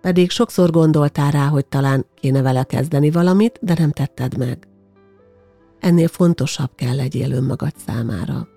Pedig 0.02 0.30
sokszor 0.30 0.70
gondoltál 0.72 1.32
rá, 1.32 1.48
hogy 1.48 1.66
talán 1.66 2.06
kéne 2.16 2.42
vele 2.42 2.64
kezdeni 2.64 3.12
valamit, 3.12 3.60
de 3.62 3.76
nem 3.78 3.92
tetted 3.92 4.38
meg. 4.38 4.68
Ennél 5.80 6.08
fontosabb 6.08 6.72
kell 6.76 6.96
legyél 6.96 7.32
önmagad 7.32 7.74
számára. 7.86 8.48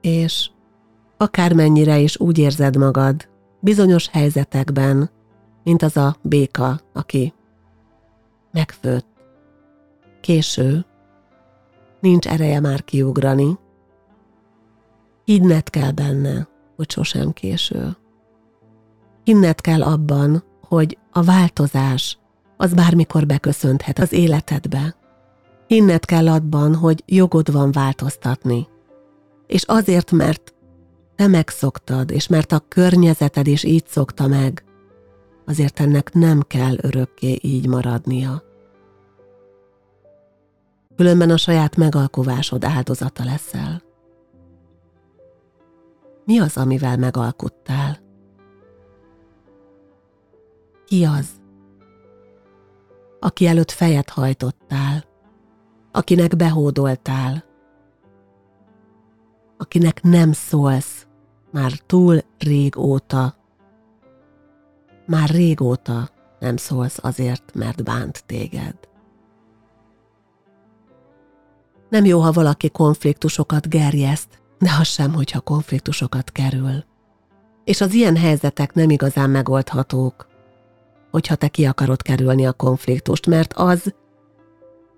És 0.00 0.50
akármennyire 1.16 1.98
is 1.98 2.20
úgy 2.20 2.38
érzed 2.38 2.76
magad, 2.76 3.28
bizonyos 3.60 4.08
helyzetekben, 4.08 5.10
mint 5.64 5.82
az 5.82 5.96
a 5.96 6.16
béka, 6.22 6.80
aki 6.92 7.34
megfőtt. 8.50 9.06
Késő, 10.20 10.84
nincs 12.00 12.26
ereje 12.26 12.60
már 12.60 12.84
kiugrani. 12.84 13.58
Hinned 15.24 15.70
kell 15.70 15.90
benne, 15.90 16.48
hogy 16.76 16.90
sosem 16.90 17.32
késő. 17.32 17.96
Hinned 19.24 19.60
kell 19.60 19.82
abban, 19.82 20.44
hogy 20.60 20.98
a 21.12 21.22
változás 21.22 22.18
az 22.56 22.74
bármikor 22.74 23.26
beköszönthet 23.26 23.98
az 23.98 24.12
életedbe. 24.12 24.96
Hinned 25.66 26.04
kell 26.04 26.28
abban, 26.28 26.74
hogy 26.74 27.02
jogod 27.06 27.52
van 27.52 27.72
változtatni. 27.72 28.68
És 29.46 29.62
azért, 29.62 30.10
mert 30.10 30.54
te 31.16 31.26
megszoktad, 31.26 32.10
és 32.10 32.26
mert 32.26 32.52
a 32.52 32.64
környezeted 32.68 33.46
is 33.46 33.64
így 33.64 33.86
szokta 33.86 34.26
meg, 34.26 34.64
azért 35.46 35.80
ennek 35.80 36.12
nem 36.12 36.42
kell 36.46 36.76
örökké 36.80 37.38
így 37.40 37.68
maradnia. 37.68 38.42
Különben 40.96 41.30
a 41.30 41.36
saját 41.36 41.76
megalkovásod 41.76 42.64
áldozata 42.64 43.24
leszel. 43.24 43.82
Mi 46.24 46.38
az, 46.38 46.56
amivel 46.56 46.96
megalkottál? 46.96 47.98
Ki 50.84 51.04
az, 51.04 51.28
aki 53.20 53.46
előtt 53.46 53.70
fejet 53.70 54.10
hajtottál, 54.10 55.04
akinek 55.92 56.36
behódoltál, 56.36 57.44
akinek 59.56 60.02
nem 60.02 60.32
szólsz 60.32 61.06
már 61.50 61.72
túl 61.72 62.20
régóta, 62.38 63.36
már 65.06 65.28
régóta 65.28 66.08
nem 66.38 66.56
szólsz 66.56 66.98
azért, 67.02 67.54
mert 67.54 67.84
bánt 67.84 68.24
téged. 68.26 68.74
Nem 71.88 72.04
jó, 72.04 72.20
ha 72.20 72.32
valaki 72.32 72.70
konfliktusokat 72.70 73.68
gerjeszt, 73.68 74.41
de 74.62 74.70
az 74.80 74.86
sem, 74.86 75.12
hogyha 75.12 75.40
konfliktusokat 75.40 76.30
kerül. 76.30 76.84
És 77.64 77.80
az 77.80 77.94
ilyen 77.94 78.16
helyzetek 78.16 78.74
nem 78.74 78.90
igazán 78.90 79.30
megoldhatók, 79.30 80.26
hogyha 81.10 81.34
te 81.34 81.48
ki 81.48 81.64
akarod 81.64 82.02
kerülni 82.02 82.46
a 82.46 82.52
konfliktust, 82.52 83.26
mert 83.26 83.52
az, 83.52 83.94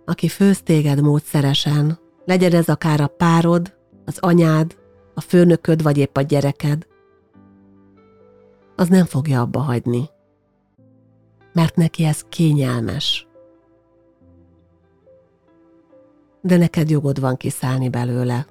aki 0.05 0.29
főz 0.29 0.63
téged 0.63 1.01
módszeresen, 1.01 1.99
legyen 2.25 2.53
ez 2.53 2.69
akár 2.69 3.01
a 3.01 3.07
párod, 3.07 3.75
az 4.05 4.19
anyád, 4.21 4.77
a 5.15 5.21
főnököd 5.21 5.83
vagy 5.83 5.99
épp 5.99 6.17
a 6.17 6.23
gyereked, 6.23 6.87
az 8.77 8.89
nem 8.89 9.05
fogja 9.05 9.41
abba 9.41 9.61
hagyni, 9.61 10.09
mert 11.53 11.77
neki 11.77 12.05
ez 12.05 12.23
kényelmes. 12.29 13.27
De 16.41 16.57
neked 16.57 16.91
jogod 16.91 17.21
van 17.21 17.37
kiszállni 17.37 17.89
belőle. 17.89 18.47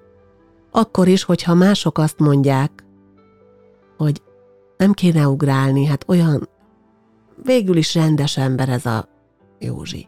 Akkor 0.75 1.07
is, 1.07 1.23
hogyha 1.23 1.53
mások 1.53 1.97
azt 1.97 2.19
mondják, 2.19 2.85
hogy 3.97 4.21
nem 4.77 4.93
kéne 4.93 5.27
ugrálni, 5.27 5.85
hát 5.85 6.05
olyan 6.07 6.49
végül 7.43 7.77
is 7.77 7.95
rendes 7.95 8.37
ember 8.37 8.69
ez 8.69 8.85
a 8.85 9.07
Józsi. 9.59 10.07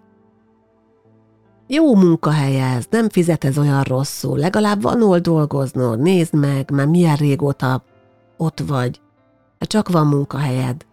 Jó 1.67 1.95
munkahelye 1.95 2.65
ez, 2.65 2.85
nem 2.89 3.09
fizet 3.09 3.43
ez 3.43 3.57
olyan 3.57 3.83
rosszul, 3.83 4.37
legalább 4.37 4.81
van 4.81 5.01
hol 5.01 5.19
dolgoznod, 5.19 5.99
nézd 5.99 6.33
meg, 6.33 6.71
már 6.71 6.87
milyen 6.87 7.15
régóta 7.15 7.83
ott 8.37 8.59
vagy, 8.59 9.01
hát 9.59 9.69
csak 9.69 9.89
van 9.89 10.07
munkahelyed. 10.07 10.85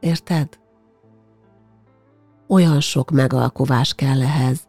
Érted? 0.00 0.48
Olyan 2.48 2.80
sok 2.80 3.10
megalkovás 3.10 3.94
kell 3.94 4.22
ehhez, 4.22 4.60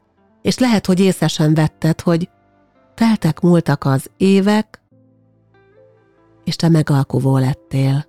és 0.44 0.58
lehet, 0.58 0.86
hogy 0.86 1.00
észesen 1.00 1.54
vetted, 1.54 2.02
hogy 2.02 2.30
teltek 2.94 3.40
múltak 3.40 3.86
az 3.86 4.10
évek, 4.18 4.82
és 6.44 6.56
te 6.56 6.70
megalkovó 6.70 7.38
lettél. 7.38 8.06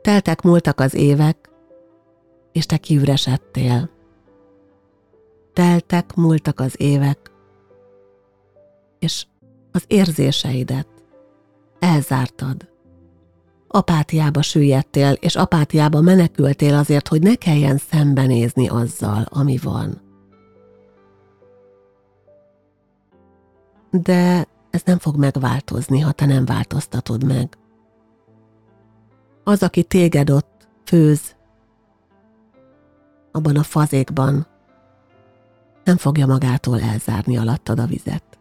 Teltek 0.00 0.42
múltak 0.42 0.80
az 0.80 0.94
évek, 0.94 1.50
és 2.52 2.66
te 2.66 2.76
kiüresedtél. 2.76 3.90
Teltek, 5.52 6.14
múltak 6.14 6.60
az 6.60 6.74
évek, 6.76 7.30
és 8.98 9.26
az 9.72 9.84
érzéseidet 9.86 10.88
elzártad. 11.78 12.70
Apátiába 13.68 14.42
süllyedtél, 14.42 15.12
és 15.12 15.36
apátiába 15.36 16.00
menekültél 16.00 16.74
azért, 16.74 17.08
hogy 17.08 17.22
ne 17.22 17.34
kelljen 17.34 17.76
szembenézni 17.76 18.68
azzal, 18.68 19.26
ami 19.30 19.58
van. 19.62 20.01
De 23.92 24.46
ez 24.70 24.82
nem 24.84 24.98
fog 24.98 25.16
megváltozni, 25.16 26.00
ha 26.00 26.12
te 26.12 26.26
nem 26.26 26.44
változtatod 26.44 27.24
meg. 27.24 27.56
Az, 29.44 29.62
aki 29.62 29.82
téged 29.82 30.30
ott 30.30 30.68
főz, 30.84 31.36
abban 33.32 33.56
a 33.56 33.62
fazékban, 33.62 34.46
nem 35.84 35.96
fogja 35.96 36.26
magától 36.26 36.80
elzárni 36.80 37.36
alattad 37.36 37.78
a 37.78 37.86
vizet. 37.86 38.38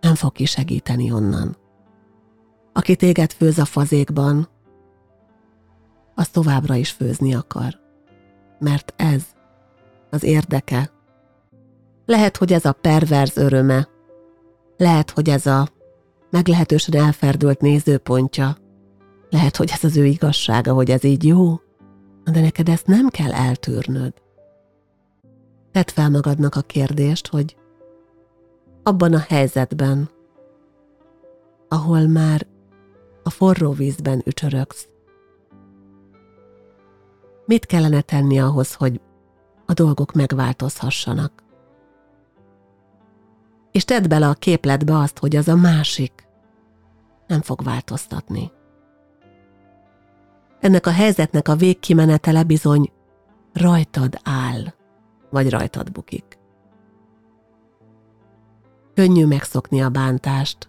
Nem 0.00 0.14
fog 0.14 0.32
kisegíteni 0.32 1.12
onnan. 1.12 1.56
Aki 2.72 2.96
téged 2.96 3.32
főz 3.32 3.58
a 3.58 3.64
fazékban, 3.64 4.48
az 6.14 6.28
továbbra 6.28 6.74
is 6.74 6.90
főzni 6.90 7.34
akar. 7.34 7.80
Mert 8.58 8.94
ez 8.96 9.22
az 10.10 10.22
érdeke. 10.22 10.90
Lehet, 12.06 12.36
hogy 12.36 12.52
ez 12.52 12.64
a 12.64 12.72
perverz 12.72 13.36
öröme. 13.36 13.88
Lehet, 14.78 15.10
hogy 15.10 15.28
ez 15.28 15.46
a 15.46 15.68
meglehetősen 16.30 17.00
elferdült 17.00 17.60
nézőpontja. 17.60 18.56
Lehet, 19.30 19.56
hogy 19.56 19.70
ez 19.72 19.84
az 19.84 19.96
ő 19.96 20.04
igazsága, 20.04 20.72
hogy 20.72 20.90
ez 20.90 21.04
így 21.04 21.24
jó, 21.24 21.60
de 22.24 22.40
neked 22.40 22.68
ezt 22.68 22.86
nem 22.86 23.08
kell 23.08 23.32
eltűrnöd. 23.32 24.12
Tedd 25.72 25.88
fel 25.88 26.10
magadnak 26.10 26.54
a 26.54 26.60
kérdést, 26.60 27.26
hogy 27.26 27.56
abban 28.82 29.14
a 29.14 29.24
helyzetben, 29.28 30.10
ahol 31.68 32.06
már 32.06 32.46
a 33.22 33.30
forró 33.30 33.72
vízben 33.72 34.22
ücsörögsz, 34.24 34.88
mit 37.46 37.66
kellene 37.66 38.00
tenni 38.00 38.40
ahhoz, 38.40 38.74
hogy 38.74 39.00
a 39.66 39.72
dolgok 39.72 40.12
megváltozhassanak? 40.12 41.42
És 43.72 43.84
tedd 43.84 44.08
bele 44.08 44.28
a 44.28 44.34
képletbe 44.34 44.98
azt, 44.98 45.18
hogy 45.18 45.36
az 45.36 45.48
a 45.48 45.56
másik 45.56 46.28
nem 47.26 47.40
fog 47.40 47.62
változtatni. 47.62 48.52
Ennek 50.60 50.86
a 50.86 50.90
helyzetnek 50.90 51.48
a 51.48 51.56
végkimenetele 51.56 52.42
bizony 52.42 52.92
rajtad 53.52 54.20
áll 54.22 54.64
vagy 55.30 55.50
rajtad 55.50 55.92
bukik. 55.92 56.38
Könnyű 58.94 59.26
megszokni 59.26 59.82
a 59.82 59.88
bántást, 59.88 60.68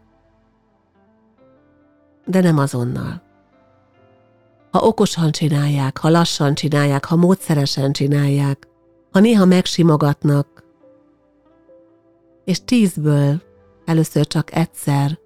de 2.26 2.42
nem 2.42 2.58
azonnal. 2.58 3.22
Ha 4.72 4.80
okosan 4.80 5.32
csinálják, 5.32 5.98
ha 5.98 6.10
lassan 6.10 6.54
csinálják, 6.54 7.06
ha 7.06 7.16
módszeresen 7.16 7.92
csinálják, 7.92 8.68
ha 9.12 9.20
néha 9.20 9.46
megsimogatnak, 9.46 10.59
és 12.50 12.64
tízből 12.66 13.42
először 13.86 14.28
csak 14.28 14.56
egyszer, 14.56 15.20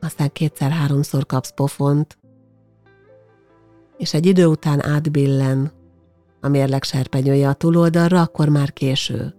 aztán 0.00 0.32
kétszer-háromszor 0.32 1.26
kapsz 1.26 1.52
pofont, 1.54 2.18
és 3.96 4.14
egy 4.14 4.26
idő 4.26 4.46
után 4.46 4.84
átbillen, 4.84 5.72
a 6.40 6.48
mérleg 6.48 6.82
serpenyője 6.82 7.48
a 7.48 7.52
túloldalra, 7.52 8.20
akkor 8.20 8.48
már 8.48 8.72
késő. 8.72 9.34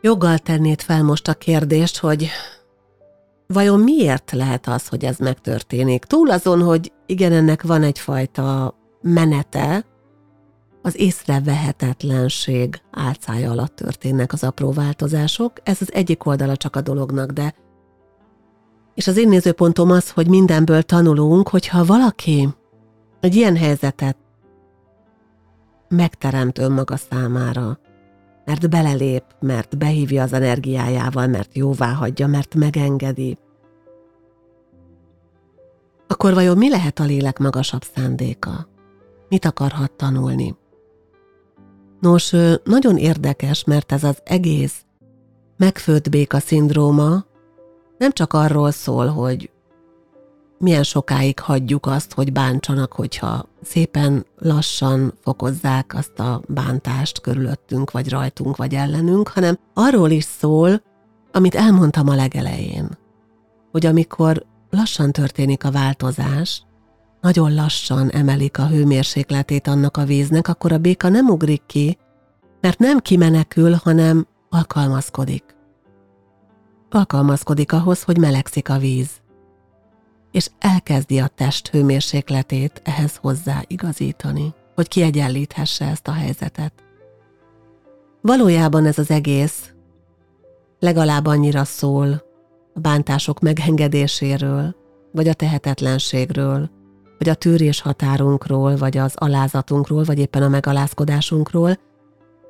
Joggal 0.00 0.38
tennéd 0.38 0.80
fel 0.80 1.02
most 1.02 1.28
a 1.28 1.34
kérdést, 1.34 1.98
hogy 1.98 2.28
vajon 3.46 3.80
miért 3.80 4.32
lehet 4.32 4.66
az, 4.66 4.88
hogy 4.88 5.04
ez 5.04 5.18
megtörténik? 5.18 6.04
Túl 6.04 6.30
azon, 6.30 6.62
hogy 6.62 6.92
igen, 7.06 7.32
ennek 7.32 7.62
van 7.62 7.82
egyfajta 7.82 8.74
menete, 9.00 9.84
az 10.84 11.00
észrevehetetlenség 11.00 12.80
álcája 12.90 13.50
alatt 13.50 13.76
történnek 13.76 14.32
az 14.32 14.44
apró 14.44 14.72
változások. 14.72 15.52
Ez 15.62 15.80
az 15.80 15.92
egyik 15.92 16.26
oldala 16.26 16.56
csak 16.56 16.76
a 16.76 16.80
dolognak, 16.80 17.30
de 17.30 17.54
és 18.94 19.06
az 19.06 19.16
én 19.16 19.28
nézőpontom 19.28 19.90
az, 19.90 20.10
hogy 20.10 20.28
mindenből 20.28 20.82
tanulunk, 20.82 21.48
hogyha 21.48 21.84
valaki 21.84 22.48
egy 23.20 23.34
ilyen 23.34 23.56
helyzetet 23.56 24.16
megteremt 25.88 26.58
önmaga 26.58 26.96
számára, 26.96 27.78
mert 28.44 28.70
belelép, 28.70 29.24
mert 29.40 29.78
behívja 29.78 30.22
az 30.22 30.32
energiájával, 30.32 31.26
mert 31.26 31.56
jóvá 31.56 31.92
hagyja, 31.92 32.26
mert 32.26 32.54
megengedi, 32.54 33.38
akkor 36.06 36.34
vajon 36.34 36.56
mi 36.56 36.70
lehet 36.70 36.98
a 36.98 37.04
lélek 37.04 37.38
magasabb 37.38 37.82
szándéka? 37.94 38.68
Mit 39.28 39.44
akarhat 39.44 39.92
tanulni? 39.92 40.54
Nos, 42.04 42.34
nagyon 42.64 42.96
érdekes, 42.96 43.64
mert 43.64 43.92
ez 43.92 44.04
az 44.04 44.18
egész 44.24 44.84
megfőtt 45.56 46.10
béka 46.10 46.38
szindróma 46.38 47.24
nem 47.98 48.12
csak 48.12 48.32
arról 48.32 48.70
szól, 48.70 49.06
hogy 49.06 49.50
milyen 50.58 50.82
sokáig 50.82 51.38
hagyjuk 51.38 51.86
azt, 51.86 52.12
hogy 52.12 52.32
bántsanak, 52.32 52.92
hogyha 52.92 53.48
szépen 53.62 54.26
lassan 54.38 55.14
fokozzák 55.20 55.94
azt 55.94 56.18
a 56.18 56.40
bántást 56.48 57.20
körülöttünk, 57.20 57.90
vagy 57.90 58.08
rajtunk, 58.08 58.56
vagy 58.56 58.74
ellenünk, 58.74 59.28
hanem 59.28 59.58
arról 59.74 60.10
is 60.10 60.24
szól, 60.24 60.82
amit 61.32 61.54
elmondtam 61.54 62.08
a 62.08 62.14
legelején, 62.14 62.98
hogy 63.70 63.86
amikor 63.86 64.46
lassan 64.70 65.12
történik 65.12 65.64
a 65.64 65.70
változás, 65.70 66.62
nagyon 67.24 67.54
lassan 67.54 68.10
emelik 68.10 68.58
a 68.58 68.66
hőmérsékletét 68.66 69.66
annak 69.66 69.96
a 69.96 70.04
víznek, 70.04 70.48
akkor 70.48 70.72
a 70.72 70.78
béka 70.78 71.08
nem 71.08 71.28
ugrik 71.28 71.62
ki, 71.66 71.98
mert 72.60 72.78
nem 72.78 72.98
kimenekül, 72.98 73.72
hanem 73.82 74.26
alkalmazkodik. 74.48 75.44
Alkalmazkodik 76.90 77.72
ahhoz, 77.72 78.02
hogy 78.02 78.18
melegszik 78.18 78.68
a 78.68 78.78
víz, 78.78 79.08
és 80.30 80.48
elkezdi 80.58 81.18
a 81.18 81.26
test 81.26 81.68
hőmérsékletét 81.68 82.80
ehhez 82.84 83.16
hozzá 83.16 83.62
igazítani, 83.66 84.54
hogy 84.74 84.88
kiegyenlíthesse 84.88 85.84
ezt 85.84 86.08
a 86.08 86.12
helyzetet. 86.12 86.72
Valójában 88.20 88.86
ez 88.86 88.98
az 88.98 89.10
egész 89.10 89.74
legalább 90.78 91.26
annyira 91.26 91.64
szól 91.64 92.22
a 92.74 92.80
bántások 92.80 93.40
megengedéséről, 93.40 94.74
vagy 95.12 95.28
a 95.28 95.34
tehetetlenségről, 95.34 96.82
vagy 97.18 97.28
a 97.28 97.34
tűrés 97.34 97.80
határunkról, 97.80 98.76
vagy 98.76 98.96
az 98.96 99.14
alázatunkról, 99.16 100.04
vagy 100.04 100.18
éppen 100.18 100.42
a 100.42 100.48
megalázkodásunkról, 100.48 101.78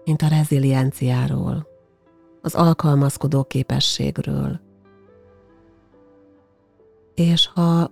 mint 0.04 0.22
a 0.22 0.28
rezilienciáról, 0.28 1.66
az 2.42 2.54
alkalmazkodó 2.54 3.44
képességről. 3.44 4.60
És 7.14 7.48
ha 7.54 7.90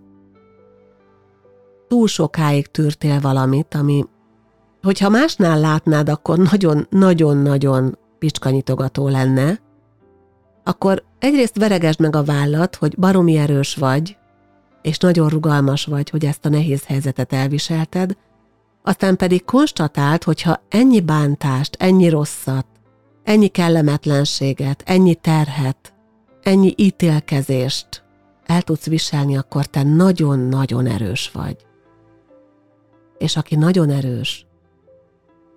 túl 1.89 2.07
sokáig 2.07 2.67
tűrtél 2.67 3.21
valamit, 3.21 3.75
ami, 3.75 4.05
hogyha 4.83 5.09
másnál 5.09 5.61
látnád, 5.61 6.09
akkor 6.09 6.39
nagyon-nagyon-nagyon 6.39 7.99
picskanyitogató 8.19 9.09
lenne, 9.09 9.61
akkor 10.65 11.05
egyrészt 11.19 11.59
veregesd 11.59 12.01
meg 12.01 12.17
a 12.17 12.25
vállat, 12.25 12.77
hogy 12.77 12.99
baromi 12.99 13.37
erős 13.37 13.75
vagy, 13.75 14.17
és 14.83 14.99
nagyon 14.99 15.29
rugalmas 15.29 15.85
vagy, 15.85 16.11
hogy 16.11 16.25
ezt 16.25 16.45
a 16.45 16.49
nehéz 16.49 16.85
helyzetet 16.85 17.33
elviselted, 17.33 18.17
aztán 18.83 19.17
pedig 19.17 19.45
konstatált, 19.45 20.25
hogyha 20.25 20.63
ennyi 20.69 21.01
bántást, 21.01 21.77
ennyi 21.79 22.09
rosszat, 22.09 22.67
ennyi 23.23 23.49
kellemetlenséget, 23.49 24.83
ennyi 24.87 25.15
terhet, 25.15 25.95
ennyi 26.43 26.75
ítélkezést 26.77 28.03
el 28.47 28.63
tudsz 28.63 28.87
viselni, 28.87 29.37
akkor 29.37 29.67
te 29.67 29.83
nagyon-nagyon 29.83 30.87
erős 30.87 31.31
vagy. 31.31 31.57
És 33.19 33.37
aki 33.37 33.57
nagyon 33.57 33.91
erős, 33.91 34.47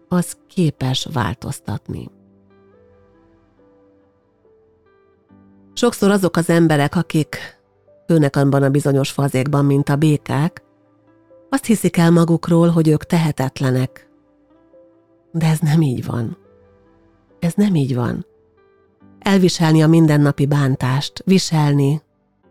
az 0.08 0.38
képes 0.48 1.08
változtatni. 1.14 2.10
Sokszor 5.74 6.12
azok 6.12 6.36
az 6.36 6.50
emberek, 6.50 6.96
akik 6.96 7.55
főnek 8.08 8.36
abban 8.36 8.64
a 8.64 8.70
bizonyos 8.70 9.12
fazékban, 9.12 9.66
mint 9.66 9.90
a 9.90 9.96
békák, 9.96 10.64
azt 11.50 11.66
hiszik 11.66 11.98
el 11.98 12.12
magukról, 12.12 12.70
hogy 12.70 12.88
ők 12.88 13.04
tehetetlenek. 13.04 14.10
De 15.32 15.46
ez 15.46 15.60
nem 15.60 15.82
így 15.82 16.06
van. 16.06 16.38
Ez 17.40 17.54
nem 17.54 17.76
így 17.76 17.96
van. 17.96 18.26
Elviselni 19.20 19.84
a 19.84 19.88
mindennapi 19.88 20.46
bántást, 20.46 21.22
viselni, 21.26 22.02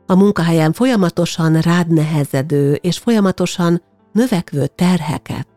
a 0.06 0.14
munkahelyen 0.14 0.72
folyamatosan 0.72 1.60
rád 1.60 1.92
nehezedő 1.92 2.72
és 2.72 2.98
folyamatosan 2.98 3.82
növekvő 4.12 4.66
terheket. 4.66 5.48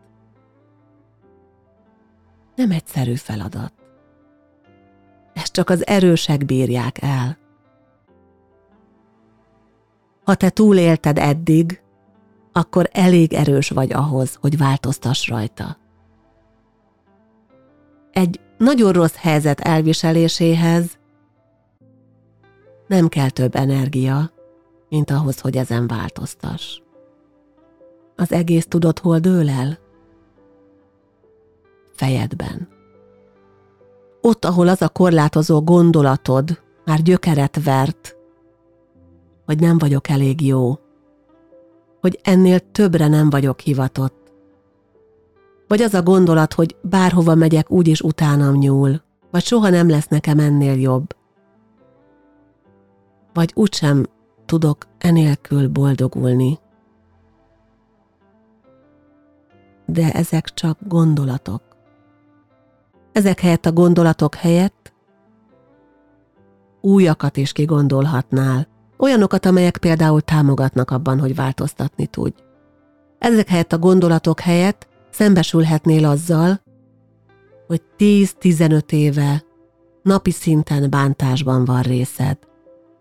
Nem 2.54 2.70
egyszerű 2.70 3.14
feladat. 3.14 3.72
Ezt 5.34 5.52
csak 5.52 5.70
az 5.70 5.86
erősek 5.86 6.44
bírják 6.44 7.02
el. 7.02 7.38
Ha 10.28 10.34
te 10.34 10.50
túlélted 10.50 11.18
eddig, 11.18 11.82
akkor 12.52 12.88
elég 12.92 13.32
erős 13.32 13.68
vagy 13.68 13.92
ahhoz, 13.92 14.38
hogy 14.40 14.58
változtass 14.58 15.28
rajta. 15.28 15.76
Egy 18.12 18.40
nagyon 18.58 18.92
rossz 18.92 19.14
helyzet 19.16 19.60
elviseléséhez 19.60 20.98
nem 22.86 23.08
kell 23.08 23.30
több 23.30 23.54
energia, 23.54 24.30
mint 24.88 25.10
ahhoz, 25.10 25.40
hogy 25.40 25.56
ezen 25.56 25.86
változtass. 25.86 26.80
Az 28.16 28.32
egész 28.32 28.66
tudod, 28.66 28.98
hol 28.98 29.18
dől 29.18 29.48
el? 29.48 29.78
Fejedben. 31.92 32.68
Ott, 34.20 34.44
ahol 34.44 34.68
az 34.68 34.82
a 34.82 34.88
korlátozó 34.88 35.62
gondolatod 35.62 36.62
már 36.84 37.02
gyökeret 37.02 37.64
vert, 37.64 38.17
hogy 39.48 39.60
nem 39.60 39.78
vagyok 39.78 40.08
elég 40.08 40.46
jó, 40.46 40.78
hogy 42.00 42.20
ennél 42.22 42.70
többre 42.70 43.08
nem 43.08 43.30
vagyok 43.30 43.60
hivatott. 43.60 44.32
Vagy 45.68 45.82
az 45.82 45.94
a 45.94 46.02
gondolat, 46.02 46.52
hogy 46.52 46.76
bárhova 46.82 47.34
megyek, 47.34 47.70
úgyis 47.70 48.00
utánam 48.00 48.54
nyúl, 48.54 49.02
vagy 49.30 49.42
soha 49.42 49.68
nem 49.68 49.88
lesz 49.88 50.08
nekem 50.08 50.38
ennél 50.38 50.80
jobb. 50.80 51.16
Vagy 53.32 53.52
úgysem 53.54 54.06
tudok 54.46 54.86
enélkül 54.98 55.68
boldogulni. 55.68 56.58
De 59.86 60.12
ezek 60.12 60.54
csak 60.54 60.78
gondolatok. 60.88 61.62
Ezek 63.12 63.40
helyett 63.40 63.66
a 63.66 63.72
gondolatok 63.72 64.34
helyett 64.34 64.92
újakat 66.80 67.36
is 67.36 67.52
kigondolhatnál, 67.52 68.76
Olyanokat, 68.98 69.46
amelyek 69.46 69.78
például 69.78 70.20
támogatnak 70.20 70.90
abban, 70.90 71.20
hogy 71.20 71.34
változtatni 71.34 72.06
tudj. 72.06 72.42
Ezek 73.18 73.48
helyett 73.48 73.72
a 73.72 73.78
gondolatok 73.78 74.40
helyett 74.40 74.88
szembesülhetnél 75.10 76.04
azzal, 76.04 76.60
hogy 77.66 77.82
10-15 77.98 78.92
éve 78.92 79.44
napi 80.02 80.30
szinten 80.30 80.90
bántásban 80.90 81.64
van 81.64 81.82
részed. 81.82 82.38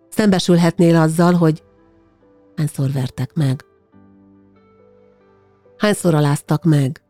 Szembesülhetnél 0.10 0.96
azzal, 0.96 1.34
hogy 1.34 1.64
hányszor 2.56 2.92
vertek 2.92 3.34
meg, 3.34 3.66
hányszor 5.78 6.16
aláztak 6.16 6.64
meg, 6.64 7.02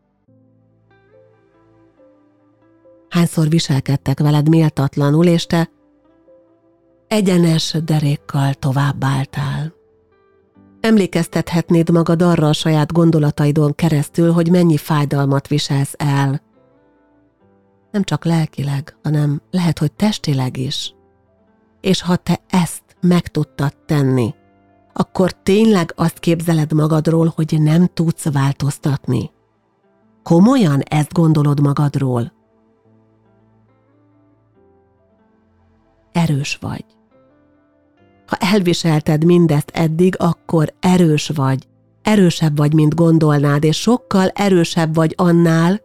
hányszor 3.08 3.48
viselkedtek 3.48 4.20
veled 4.20 4.48
méltatlanul, 4.48 5.26
és 5.26 5.46
te 5.46 5.70
egyenes 7.08 7.76
derékkal 7.84 8.54
továbbáltál. 8.54 9.76
Emlékeztethetnéd 10.80 11.90
magad 11.90 12.22
arra 12.22 12.48
a 12.48 12.52
saját 12.52 12.92
gondolataidon 12.92 13.74
keresztül, 13.74 14.32
hogy 14.32 14.50
mennyi 14.50 14.76
fájdalmat 14.76 15.48
viselsz 15.48 15.94
el. 15.96 16.42
Nem 17.90 18.02
csak 18.02 18.24
lelkileg, 18.24 18.96
hanem 19.02 19.42
lehet, 19.50 19.78
hogy 19.78 19.92
testileg 19.92 20.56
is. 20.56 20.94
És 21.80 22.02
ha 22.02 22.16
te 22.16 22.40
ezt 22.48 22.82
meg 23.00 23.28
tudtad 23.28 23.76
tenni, 23.86 24.34
akkor 24.92 25.32
tényleg 25.32 25.92
azt 25.96 26.18
képzeled 26.18 26.72
magadról, 26.72 27.32
hogy 27.34 27.56
nem 27.60 27.86
tudsz 27.94 28.32
változtatni. 28.32 29.30
Komolyan 30.22 30.80
ezt 30.80 31.12
gondolod 31.12 31.60
magadról? 31.60 32.32
Erős 36.12 36.58
vagy 36.60 36.97
Ha 38.28 38.36
elviselted 38.36 39.24
mindezt 39.24 39.70
eddig, 39.74 40.14
akkor 40.18 40.74
erős 40.80 41.28
vagy, 41.28 41.66
erősebb 42.02 42.56
vagy, 42.56 42.74
mint 42.74 42.94
gondolnád, 42.94 43.64
és 43.64 43.80
sokkal 43.80 44.28
erősebb 44.28 44.94
vagy 44.94 45.14
annál, 45.16 45.80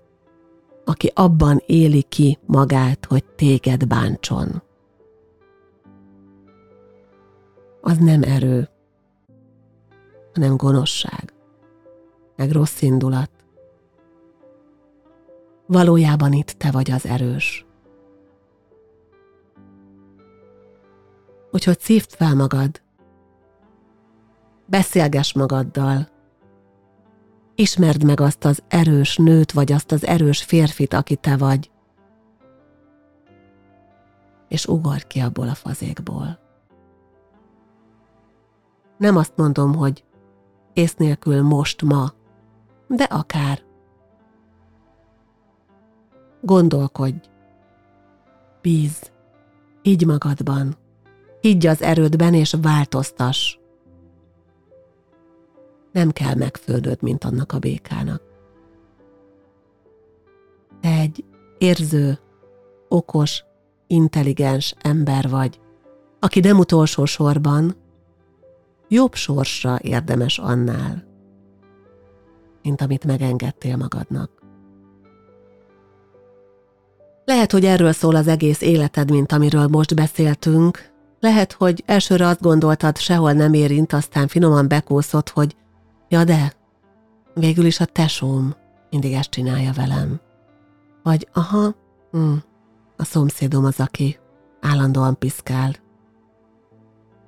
aki 0.85 1.11
abban 1.15 1.63
éli 1.65 2.01
ki 2.01 2.39
magát, 2.45 3.05
hogy 3.05 3.23
téged 3.23 3.87
bántson. 3.87 4.61
Az 7.81 7.97
nem 7.97 8.21
erő, 8.21 8.69
hanem 10.33 10.55
gonoszság, 10.57 11.33
meg 12.35 12.51
rossz 12.51 12.81
indulat. 12.81 13.29
Valójában 15.65 16.33
itt 16.33 16.49
te 16.57 16.71
vagy 16.71 16.91
az 16.91 17.05
erős. 17.05 17.65
Úgyhogy 21.53 21.79
szívd 21.79 22.09
fel 22.11 22.35
magad, 22.35 22.81
beszélgess 24.65 25.33
magaddal, 25.33 26.07
ismerd 27.55 28.03
meg 28.03 28.19
azt 28.19 28.45
az 28.45 28.63
erős 28.67 29.17
nőt, 29.17 29.51
vagy 29.51 29.71
azt 29.71 29.91
az 29.91 30.05
erős 30.05 30.43
férfit, 30.43 30.93
aki 30.93 31.15
te 31.15 31.37
vagy, 31.37 31.71
és 34.47 34.65
ugorj 34.65 35.03
ki 35.07 35.19
abból 35.19 35.47
a 35.49 35.53
fazékból. 35.53 36.39
Nem 38.97 39.15
azt 39.17 39.33
mondom, 39.35 39.75
hogy 39.75 40.03
ész 40.73 40.95
nélkül 40.95 41.41
most, 41.41 41.81
ma, 41.81 42.13
de 42.87 43.03
akár. 43.03 43.61
Gondolkodj, 46.41 47.29
bíz, 48.61 49.11
higgy 49.81 50.05
magadban, 50.05 50.81
higgy 51.43 51.67
az 51.67 51.81
erődben 51.81 52.33
és 52.33 52.55
változtass. 52.61 53.57
Nem 55.91 56.11
kell 56.11 56.35
megfődöd, 56.35 57.01
mint 57.01 57.23
annak 57.23 57.51
a 57.51 57.59
békának. 57.59 58.21
Te 60.81 60.89
egy 60.89 61.23
érző, 61.57 62.19
okos, 62.87 63.43
intelligens 63.87 64.75
ember 64.81 65.29
vagy, 65.29 65.59
aki 66.19 66.39
nem 66.39 66.59
utolsó 66.59 67.05
sorban 67.05 67.75
jobb 68.87 69.13
sorsra 69.13 69.79
érdemes 69.81 70.37
annál, 70.37 71.03
mint 72.61 72.81
amit 72.81 73.05
megengedtél 73.05 73.77
magadnak. 73.77 74.31
Lehet, 77.25 77.51
hogy 77.51 77.65
erről 77.65 77.91
szól 77.91 78.15
az 78.15 78.27
egész 78.27 78.61
életed, 78.61 79.11
mint 79.11 79.31
amiről 79.31 79.67
most 79.67 79.95
beszéltünk. 79.95 80.92
Lehet, 81.23 81.51
hogy 81.51 81.83
elsőre 81.85 82.27
azt 82.27 82.41
gondoltad, 82.41 82.97
sehol 82.97 83.31
nem 83.31 83.53
érint, 83.53 83.93
aztán 83.93 84.27
finoman 84.27 84.67
bekúszott, 84.67 85.29
hogy 85.29 85.55
ja 86.07 86.23
de, 86.23 86.53
végül 87.33 87.65
is 87.65 87.79
a 87.79 87.85
tesóm 87.85 88.55
mindig 88.89 89.13
ezt 89.13 89.29
csinálja 89.29 89.71
velem. 89.71 90.19
Vagy 91.03 91.27
aha, 91.33 91.75
hm, 92.11 92.33
a 92.97 93.03
szomszédom 93.03 93.65
az, 93.65 93.79
aki 93.79 94.19
állandóan 94.61 95.17
piszkál. 95.17 95.75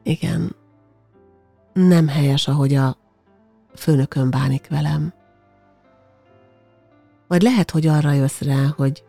Igen, 0.04 0.56
nem 1.74 2.08
helyes, 2.08 2.48
ahogy 2.48 2.74
a 2.74 2.98
főnökön 3.76 4.30
bánik 4.30 4.68
velem. 4.70 5.14
Vagy 7.28 7.42
lehet, 7.42 7.72
hogy 7.72 7.88
arra 7.88 8.12
jössz 8.12 8.42
rá, 8.42 8.74
hogy 8.76 9.04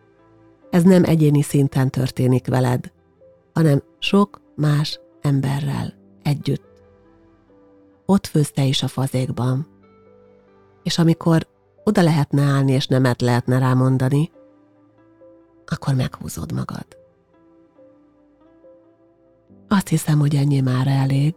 ez 0.69 0.83
nem 0.83 1.03
egyéni 1.03 1.41
szinten 1.41 1.89
történik 1.89 2.47
veled, 2.47 2.91
hanem 3.53 3.83
sok 3.99 4.45
más 4.57 4.99
emberrel 5.21 5.93
együtt. 6.23 6.65
Ott 8.05 8.27
főz 8.27 8.51
te 8.51 8.63
is 8.63 8.83
a 8.83 8.87
fazékban. 8.87 9.67
És 10.83 10.97
amikor 10.97 11.47
oda 11.83 12.01
lehetne 12.01 12.41
állni, 12.41 12.71
és 12.71 12.87
nemet 12.87 13.21
lehetne 13.21 13.57
rámondani, 13.57 14.31
akkor 15.65 15.93
meghúzod 15.93 16.51
magad. 16.51 16.85
Azt 19.67 19.87
hiszem, 19.87 20.19
hogy 20.19 20.35
ennyi 20.35 20.59
már 20.59 20.87
elég. 20.87 21.35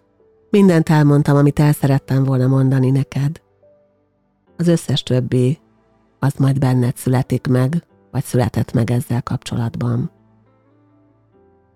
Mindent 0.50 0.88
elmondtam, 0.88 1.36
amit 1.36 1.58
el 1.58 1.72
szerettem 1.72 2.24
volna 2.24 2.46
mondani 2.46 2.90
neked. 2.90 3.42
Az 4.56 4.68
összes 4.68 5.02
többi, 5.02 5.58
az 6.18 6.34
majd 6.38 6.58
benned 6.58 6.96
születik 6.96 7.46
meg, 7.46 7.84
vagy 8.10 8.24
született 8.24 8.72
meg 8.72 8.90
ezzel 8.90 9.22
kapcsolatban. 9.22 10.10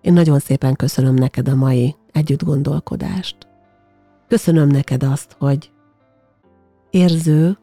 Én 0.05 0.13
nagyon 0.13 0.39
szépen 0.39 0.75
köszönöm 0.75 1.13
neked 1.13 1.47
a 1.47 1.55
mai 1.55 1.95
együtt 2.11 2.43
gondolkodást. 2.43 3.35
Köszönöm 4.27 4.67
neked 4.67 5.03
azt, 5.03 5.35
hogy 5.39 5.71
érző 6.89 7.57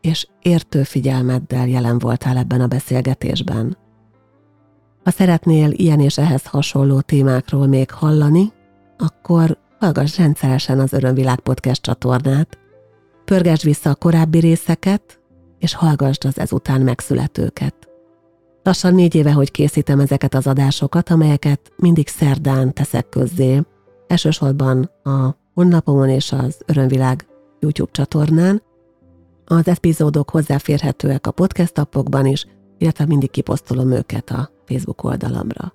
és 0.00 0.28
értő 0.42 0.82
figyelmeddel 0.82 1.68
jelen 1.68 1.98
voltál 1.98 2.36
ebben 2.36 2.60
a 2.60 2.66
beszélgetésben. 2.66 3.76
Ha 5.04 5.10
szeretnél 5.10 5.70
ilyen 5.70 6.00
és 6.00 6.18
ehhez 6.18 6.46
hasonló 6.46 7.00
témákról 7.00 7.66
még 7.66 7.90
hallani, 7.90 8.52
akkor 8.98 9.58
hallgass 9.78 10.18
rendszeresen 10.18 10.78
az 10.80 10.92
Örömvilág 10.92 11.40
Podcast 11.40 11.82
csatornát, 11.82 12.58
pörgesd 13.24 13.64
vissza 13.64 13.90
a 13.90 13.94
korábbi 13.94 14.38
részeket, 14.38 15.20
és 15.58 15.74
hallgassd 15.74 16.24
az 16.24 16.38
ezután 16.38 16.80
megszületőket. 16.80 17.88
Lassan 18.66 18.94
négy 18.94 19.14
éve, 19.14 19.32
hogy 19.32 19.50
készítem 19.50 20.00
ezeket 20.00 20.34
az 20.34 20.46
adásokat, 20.46 21.10
amelyeket 21.10 21.72
mindig 21.76 22.08
szerdán 22.08 22.72
teszek 22.72 23.08
közzé, 23.08 23.62
elsősorban 24.06 24.90
a 25.02 25.36
honlapomon 25.54 26.08
és 26.08 26.32
az 26.32 26.60
Örömvilág 26.66 27.26
YouTube 27.60 27.90
csatornán. 27.92 28.62
Az 29.44 29.68
epizódok 29.68 30.30
hozzáférhetőek 30.30 31.26
a 31.26 31.30
podcast 31.30 31.78
appokban 31.78 32.26
is, 32.26 32.46
illetve 32.78 33.06
mindig 33.06 33.30
kiposztolom 33.30 33.90
őket 33.90 34.30
a 34.30 34.50
Facebook 34.64 35.04
oldalamra. 35.04 35.72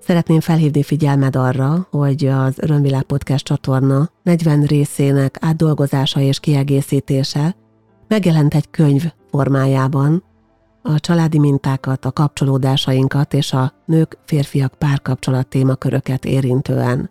Szeretném 0.00 0.40
felhívni 0.40 0.82
figyelmed 0.82 1.36
arra, 1.36 1.86
hogy 1.90 2.26
az 2.26 2.54
Örömvilág 2.58 3.02
Podcast 3.02 3.44
csatorna 3.44 4.10
40 4.22 4.62
részének 4.62 5.36
átdolgozása 5.40 6.20
és 6.20 6.40
kiegészítése 6.40 7.56
megjelent 8.08 8.54
egy 8.54 8.70
könyv 8.70 9.04
formájában, 9.30 10.28
a 10.82 11.00
családi 11.00 11.38
mintákat, 11.38 12.04
a 12.04 12.12
kapcsolódásainkat 12.12 13.34
és 13.34 13.52
a 13.52 13.72
nők-férfiak 13.84 14.74
párkapcsolat 14.74 15.46
témaköröket 15.46 16.24
érintően. 16.24 17.10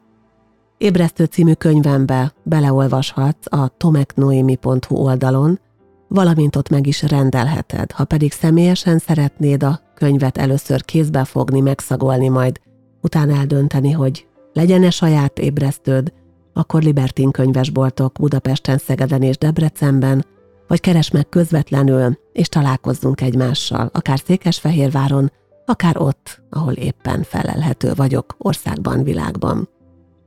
Ébresztő 0.77 1.25
című 1.25 1.53
könyvembe 1.53 2.33
beleolvashatsz 2.43 3.53
a 3.53 3.67
tomeknoemi.hu 3.77 4.95
oldalon, 4.95 5.59
valamint 6.07 6.55
ott 6.55 6.69
meg 6.69 6.87
is 6.87 7.01
rendelheted. 7.01 7.91
Ha 7.91 8.05
pedig 8.05 8.31
személyesen 8.31 8.97
szeretnéd 8.97 9.63
a 9.63 9.79
könyvet 9.95 10.37
először 10.37 10.85
kézbe 10.85 11.23
fogni, 11.23 11.59
megszagolni, 11.59 12.27
majd 12.27 12.59
utána 13.01 13.35
eldönteni, 13.35 13.91
hogy 13.91 14.27
legyen-e 14.53 14.89
saját 14.89 15.39
ébresztőd, 15.39 16.13
akkor 16.53 16.81
Libertin 16.81 17.31
könyvesboltok 17.31 18.11
Budapesten, 18.19 18.77
Szegeden 18.77 19.21
és 19.21 19.37
Debrecenben, 19.37 20.25
vagy 20.69 20.79
keres 20.79 21.11
meg 21.11 21.29
közvetlenül, 21.29 22.19
és 22.33 22.47
találkozzunk 22.47 23.21
egymással, 23.21 23.89
akár 23.93 24.19
Székesfehérváron, 24.25 25.31
akár 25.65 25.97
ott, 25.97 26.41
ahol 26.49 26.73
éppen 26.73 27.23
felelhető 27.23 27.93
vagyok 27.95 28.35
országban, 28.37 29.03
világban. 29.03 29.69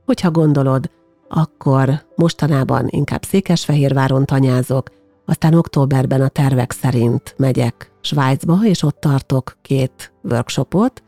Hogyha 0.05 0.31
gondolod, 0.31 0.89
akkor 1.29 2.05
mostanában 2.15 2.87
inkább 2.89 3.23
Székesfehérváron 3.23 4.25
tanyázok, 4.25 4.89
aztán 5.25 5.53
októberben 5.53 6.21
a 6.21 6.27
tervek 6.27 6.71
szerint 6.71 7.33
megyek 7.37 7.91
Svájcba, 8.01 8.59
és 8.63 8.83
ott 8.83 8.99
tartok 8.99 9.57
két 9.61 10.13
workshopot, 10.23 11.02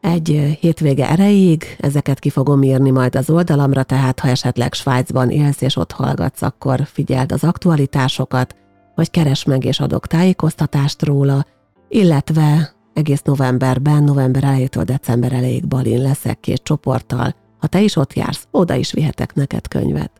egy 0.00 0.56
hétvége 0.60 1.10
erejéig, 1.10 1.76
ezeket 1.80 2.18
ki 2.18 2.30
fogom 2.30 2.62
írni 2.62 2.90
majd 2.90 3.16
az 3.16 3.30
oldalamra, 3.30 3.82
tehát 3.82 4.20
ha 4.20 4.28
esetleg 4.28 4.72
Svájcban 4.72 5.30
élsz 5.30 5.60
és 5.60 5.76
ott 5.76 5.92
hallgatsz, 5.92 6.42
akkor 6.42 6.80
figyeld 6.84 7.32
az 7.32 7.44
aktualitásokat, 7.44 8.56
vagy 8.94 9.10
keres 9.10 9.44
meg 9.44 9.64
és 9.64 9.80
adok 9.80 10.06
tájékoztatást 10.06 11.04
róla, 11.04 11.46
illetve 11.88 12.74
egész 12.92 13.22
novemberben, 13.22 14.02
november 14.02 14.44
elejétől 14.44 14.84
december 14.84 15.32
elejéig 15.32 15.66
Balin 15.66 16.02
leszek 16.02 16.40
két 16.40 16.62
csoporttal. 16.62 17.34
Ha 17.58 17.66
te 17.66 17.80
is 17.80 17.96
ott 17.96 18.12
jársz, 18.14 18.46
oda 18.50 18.74
is 18.74 18.92
vihetek 18.92 19.34
neked 19.34 19.68
könyvet. 19.68 20.10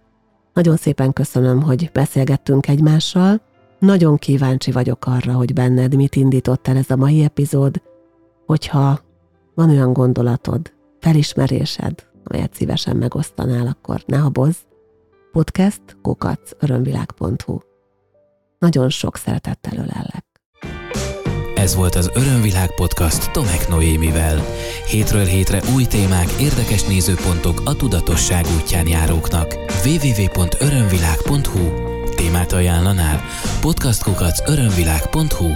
Nagyon 0.52 0.76
szépen 0.76 1.12
köszönöm, 1.12 1.62
hogy 1.62 1.90
beszélgettünk 1.92 2.68
egymással. 2.68 3.40
Nagyon 3.78 4.16
kíváncsi 4.16 4.72
vagyok 4.72 5.06
arra, 5.06 5.32
hogy 5.32 5.52
benned 5.52 5.94
mit 5.94 6.16
indított 6.16 6.68
el 6.68 6.76
ez 6.76 6.90
a 6.90 6.96
mai 6.96 7.22
epizód, 7.22 7.82
hogyha 8.46 9.00
van 9.56 9.70
olyan 9.70 9.92
gondolatod, 9.92 10.72
felismerésed, 11.00 12.06
amelyet 12.24 12.54
szívesen 12.54 12.96
megosztanál, 12.96 13.66
akkor 13.66 14.02
ne 14.06 14.16
habozz. 14.16 14.56
Podcast 15.32 15.82
kukac 16.02 16.50
örömvilág.hu 16.58 17.58
Nagyon 18.58 18.88
sok 18.88 19.16
szeretettel 19.16 19.72
ölellek. 19.72 20.24
Ez 21.54 21.74
volt 21.74 21.94
az 21.94 22.10
Örömvilág 22.14 22.74
podcast 22.74 23.32
Tomek 23.32 23.68
Noémivel. 23.68 24.38
Hétről 24.86 25.24
hétre 25.24 25.60
új 25.74 25.84
témák, 25.84 26.30
érdekes 26.40 26.86
nézőpontok 26.86 27.60
a 27.64 27.76
tudatosság 27.76 28.44
útján 28.60 28.88
járóknak. 28.88 29.54
www.örömvilág.hu 29.84 31.84
Témát 32.14 32.52
ajánlanál? 32.52 33.20
podcastkukac 33.60 34.50
örömvilág.hu 34.50 35.48